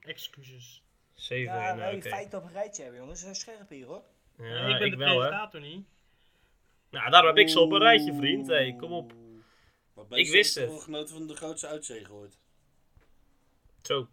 [0.00, 0.82] Excuses.
[1.14, 2.08] 7-1, Ja, nou, nee, oké.
[2.08, 3.20] feiten op een rijtje hebben, jongens.
[3.22, 4.02] Dat is scherp hier, hoor.
[4.36, 5.86] Ja, Nee, ik ben ik de wel presentator niet.
[6.90, 8.46] Nou, daarom heb ik ze op een rijtje vriend.
[8.46, 9.12] Hey, kom op.
[10.10, 10.82] Ik wist het.
[10.82, 12.38] genoten van de grootste uitzege ooit.
[13.82, 13.94] Zo.
[13.94, 14.08] Zullen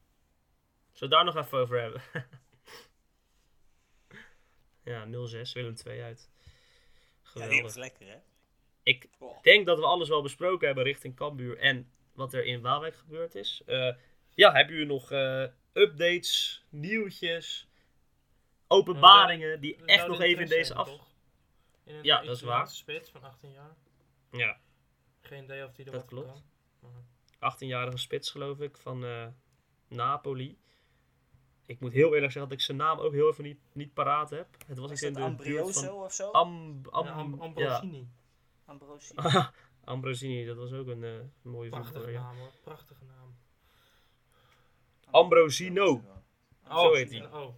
[0.91, 2.01] we het daar nog even over hebben?
[4.84, 6.30] ja, 0-6, Willem 2 uit.
[6.30, 6.41] Ja,
[7.24, 7.61] die Geweldig.
[7.61, 8.18] was lekker, hè?
[8.84, 9.41] ik Oh.
[9.41, 13.36] denk dat we alles wel besproken hebben richting Cambuur en wat er in Waalwijk gebeurd
[13.36, 13.61] is.
[13.66, 13.93] Eh,
[14.34, 15.43] ja, hebben jullie nog eh,
[15.74, 17.68] updates, nieuwtjes,
[18.68, 20.88] openbaringen die We echt nog even in deze af...
[20.88, 21.13] toch?
[21.84, 22.68] In een Ja, dat is waar.
[22.70, 23.76] spits van 18 jaar.
[24.32, 24.57] Ja,
[25.22, 26.43] Geen idee of die er Dat klopt.
[26.82, 27.53] kan.
[27.53, 29.28] 18-jarige spits geloof ik, van eh,
[29.88, 30.57] Napoli.
[31.66, 34.30] Ik moet heel eerlijk zeggen dat ik zijn naam ook heel even niet, niet paraat
[34.30, 34.47] heb.
[34.68, 36.32] Het was Was iets in de buurt Ambrioso van of zo?
[36.32, 37.84] Am, Am, Ja, Am- ja.
[38.66, 39.16] Ambrosini.
[39.86, 40.25] Ambrosi.
[40.25, 41.11] Ambrosini, dat was ook een eh,
[41.41, 42.51] mooie Prachtige naam hoor.
[42.63, 43.36] Prachtige naam.
[45.11, 46.01] Ambrosino.
[46.69, 47.25] Zo heet hij.
[47.25, 47.55] Oh.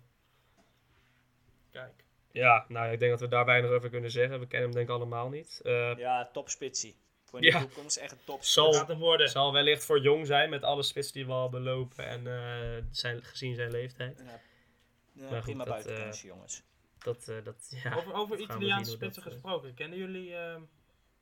[1.71, 2.03] Kijk.
[2.31, 4.39] ja, nou ik denk dat we daar weinig over kunnen zeggen.
[4.39, 5.59] We kennen hem denk ik allemaal niet.
[5.63, 6.95] Eh, Ja, topspitsie.
[7.23, 7.59] Voor de Ja.
[7.59, 8.43] toekomst echt een top.
[8.43, 9.29] Zal- Gaat hem worden.
[9.29, 13.23] zal wellicht voor jong zijn met alle spitsen die we al belopen en eh, zijn,
[13.23, 14.23] gezien zijn leeftijd.
[14.25, 14.39] Ja,
[15.13, 16.63] ja, goed, prima dat, buitenkansje, jongens.
[16.97, 19.73] Dat, eh, dat, ja, Over, over Italiaanse spitsen gesproken.
[19.73, 20.35] Kennen jullie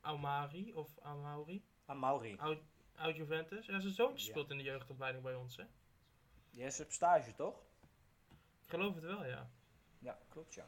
[0.06, 1.64] Aumari of Amauri?
[1.86, 2.36] Ah, Mauri.
[2.38, 2.58] Oud,
[2.96, 3.66] oud Juventus?
[3.66, 4.32] Ja, zijn zoontje Ja.
[4.32, 5.64] speelt in de jeugdopleiding bij ons, hè?
[6.52, 7.56] Die is op stage, toch?
[8.64, 9.50] Ik geloof het wel, ja.
[10.00, 10.68] Ja, klopt ja.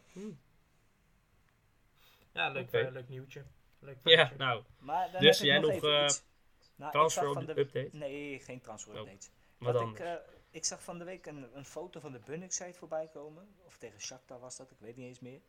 [2.32, 3.44] Ja, leuk, eh, leuk nieuwtje.
[3.80, 6.24] Leuk ja, nou, Maar dan Dus heb jij nog, nog, even eh, iets.
[6.76, 7.60] Nou, transfer zag van de...
[7.60, 7.90] update?
[7.92, 9.28] Nee, geen transfer Oh, update.
[9.58, 10.16] wat ik, eh,
[10.50, 13.56] ik zag van de week een, een foto van de Bunnik-site voorbij komen.
[13.66, 15.42] Of tegen Shakhtar was dat, ik weet niet eens meer.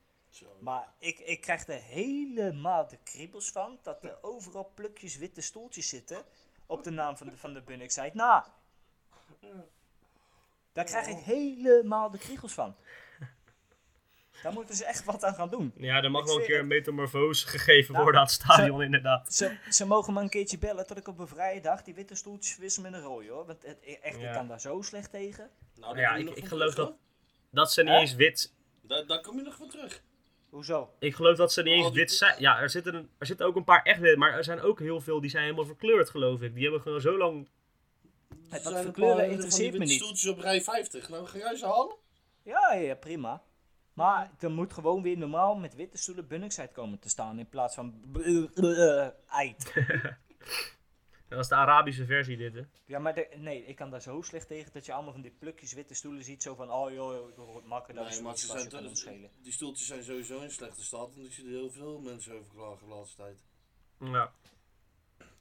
[0.60, 3.78] Maar ik, ik krijg er helemaal de kriebels van.
[3.82, 6.22] Dat er overal plukjes witte stoeltjes zitten.
[6.66, 8.10] Op de naam van de, van de Bunnik-site.
[8.14, 8.44] Nou,
[10.72, 12.76] daar krijg ik helemaal de kriebels van.
[14.42, 15.72] Daar moeten ze echt wat aan gaan doen.
[15.76, 18.82] Ja, er mag Ik wel een keer een metamorfose gegeven Nou, worden aan het stadion,
[18.82, 19.34] inderdaad.
[19.34, 22.14] Ze, ze mogen me een keertje bellen tot ik op een vrije dag die witte
[22.14, 23.46] stoeltjes wissel met een rode hoor.
[23.46, 24.26] Want het, echt, Ja.
[24.28, 25.50] ik kan daar zo slecht tegen.
[25.74, 26.94] Nou, Ja, ik- ik geloof dat-.
[27.50, 28.52] Dat ze niet eens wit...
[28.80, 30.02] Daar, daar kom je nog van terug.
[30.50, 30.90] Hoezo?
[30.98, 32.40] Ik geloof dat ze niet eens wit zijn.
[32.40, 34.78] Ja, er zitten, een- er zitten ook een paar echt wit, maar er zijn ook
[34.78, 36.54] heel veel die zijn helemaal verkleurd, geloof ik.
[36.54, 37.48] Die hebben gewoon zo lang...
[38.48, 39.90] Het zijn verkleuren een paar interesseert me niet.
[40.02, 41.08] stoeltjes op rij 50.
[41.08, 41.94] Nou, ga jij ze halen?
[42.42, 43.42] Ja, ja, prima.
[43.92, 47.74] Maar er moet gewoon weer normaal met witte stoelen Bunningside komen te staan in plaats
[47.74, 47.94] van
[49.28, 49.72] eit.
[51.28, 52.62] Dat is de Arabische versie, dit, hè.
[52.84, 55.30] Ja, maar de- nee, ik kan daar zo slecht tegen dat je allemaal van die
[55.38, 56.42] plukjes witte stoelen ziet.
[56.42, 59.30] Zo van, oh joh, joh makker, dat Nee, is kan schelen.
[59.42, 61.14] die stoeltjes zijn sowieso in slechte staat.
[61.14, 63.38] En ik zie er heel veel mensen over klagen de laatste tijd.
[63.98, 64.32] Ja.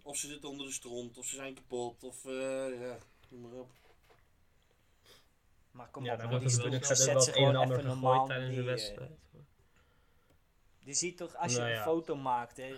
[0.04, 2.32] Of ze zitten onder de stront, of ze zijn kapot, of eh,
[2.82, 2.98] ja,
[3.30, 3.70] noem maar op.
[5.72, 6.30] Maar kom Ja, op, die,
[6.76, 9.12] ook zet wel ze het een en gewoon ander even normaal tijdens de wedstrijd.
[10.80, 11.84] Je ziet toch, als je Nou een ja.
[11.84, 12.76] foto maakt, hè,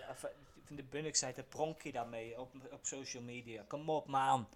[0.70, 3.63] eh, de Bunningside, dan pronk je daarmee op, op social media.
[3.67, 4.49] Kom op, man.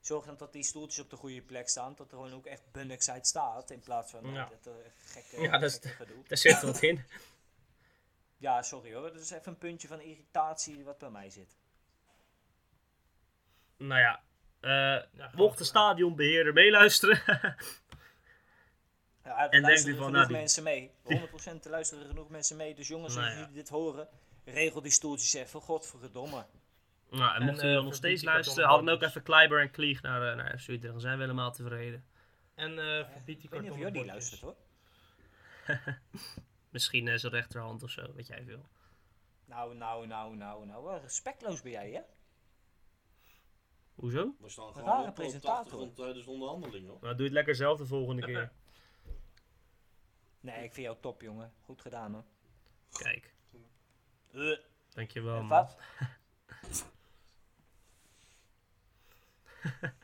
[0.00, 2.62] Zorg dan dat die stoeltjes op de goede plek staan, dat er gewoon ook echt
[2.72, 4.48] Bunningside staat, in plaats van eh, Ja.
[4.48, 4.72] dat eh,
[5.04, 6.22] gekke, Ja, dat is- gekke gedoe.
[6.28, 7.04] Daar zit wat in.
[8.36, 11.56] Ja, sorry hoor, dat is even een puntje van irritatie wat bij mij zit.
[13.76, 14.22] Nou ja,
[14.60, 17.22] eh, Ja, mocht de gewoon- stadionbeheerder meeluisteren.
[19.24, 20.90] Ja, er denkt luisteren u van, genoeg nou, die- mensen mee.
[21.02, 22.74] 100% er luisteren genoeg mensen mee.
[22.74, 23.40] Dus jongens, Nou als ja.
[23.40, 24.08] jullie dit horen,
[24.44, 26.46] regel die stoeltjes even, godverdomme.
[27.10, 29.60] nou, en En, mochten eh, jullie nog steeds luisteren, kartonnen hadden we ook even Kleiber
[29.60, 30.92] en Klieg naar, eh, naar FC Utrecht.
[30.92, 32.04] Dan zijn we helemaal tevreden.
[32.54, 34.12] En eh verbied die Ik weet niet of kartonnen jullie bordjes.
[34.12, 34.56] luistert hoor.
[36.70, 38.66] Misschien eh, zijn rechterhand of zo, weet jij veel.
[39.44, 41.00] Nou, nou, nou, nou, nou.
[41.00, 42.00] Respectloos ben jij, hè?
[43.94, 44.34] Hoezo?
[44.38, 45.58] We staan Een gewoon rare op, presentator.
[45.58, 46.98] achtergrond tijdens de onderhandeling hoor.
[47.00, 48.52] Nou, doe het lekker zelf de volgende keer.
[50.40, 51.52] Nee, ik vind jou top, jongen.
[51.60, 52.24] Goed gedaan, hoor.
[52.92, 53.41] Kijk, Uh,
[54.94, 55.48] dankjewel man.
[55.48, 55.76] wat?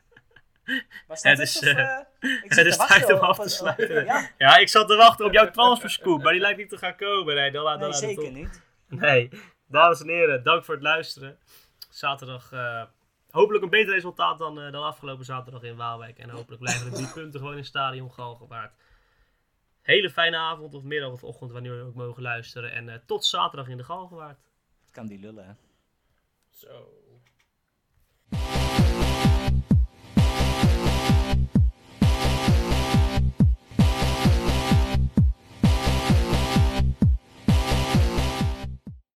[1.07, 4.05] Was dat Het is, eh, ik het zit is tijd om af te sluiten.
[4.05, 6.95] Ja, Ja, ik zat te wachten op jouw transferscoop, maar die lijkt niet te gaan
[6.95, 7.35] komen.
[7.35, 8.61] Nee, dan laat nee, dan het zeker niet.
[8.87, 9.29] Nee,
[9.67, 11.37] dames en heren, dank voor het luisteren.
[11.89, 12.83] Zaterdag eh,
[13.29, 16.17] hopelijk een beter resultaat dan, eh, dan afgelopen zaterdag in Waalwijk.
[16.19, 18.73] En hopelijk blijven de drie punten gewoon in het stadion Galgenwaard.
[19.89, 22.71] Hele fijne avond of middag of ochtend, wanneer we ook mogen luisteren.
[22.71, 24.39] En eh, tot zaterdag in de Galgenwaard.
[24.81, 25.53] Het kan die lullen, hè.
[26.49, 26.93] Zo.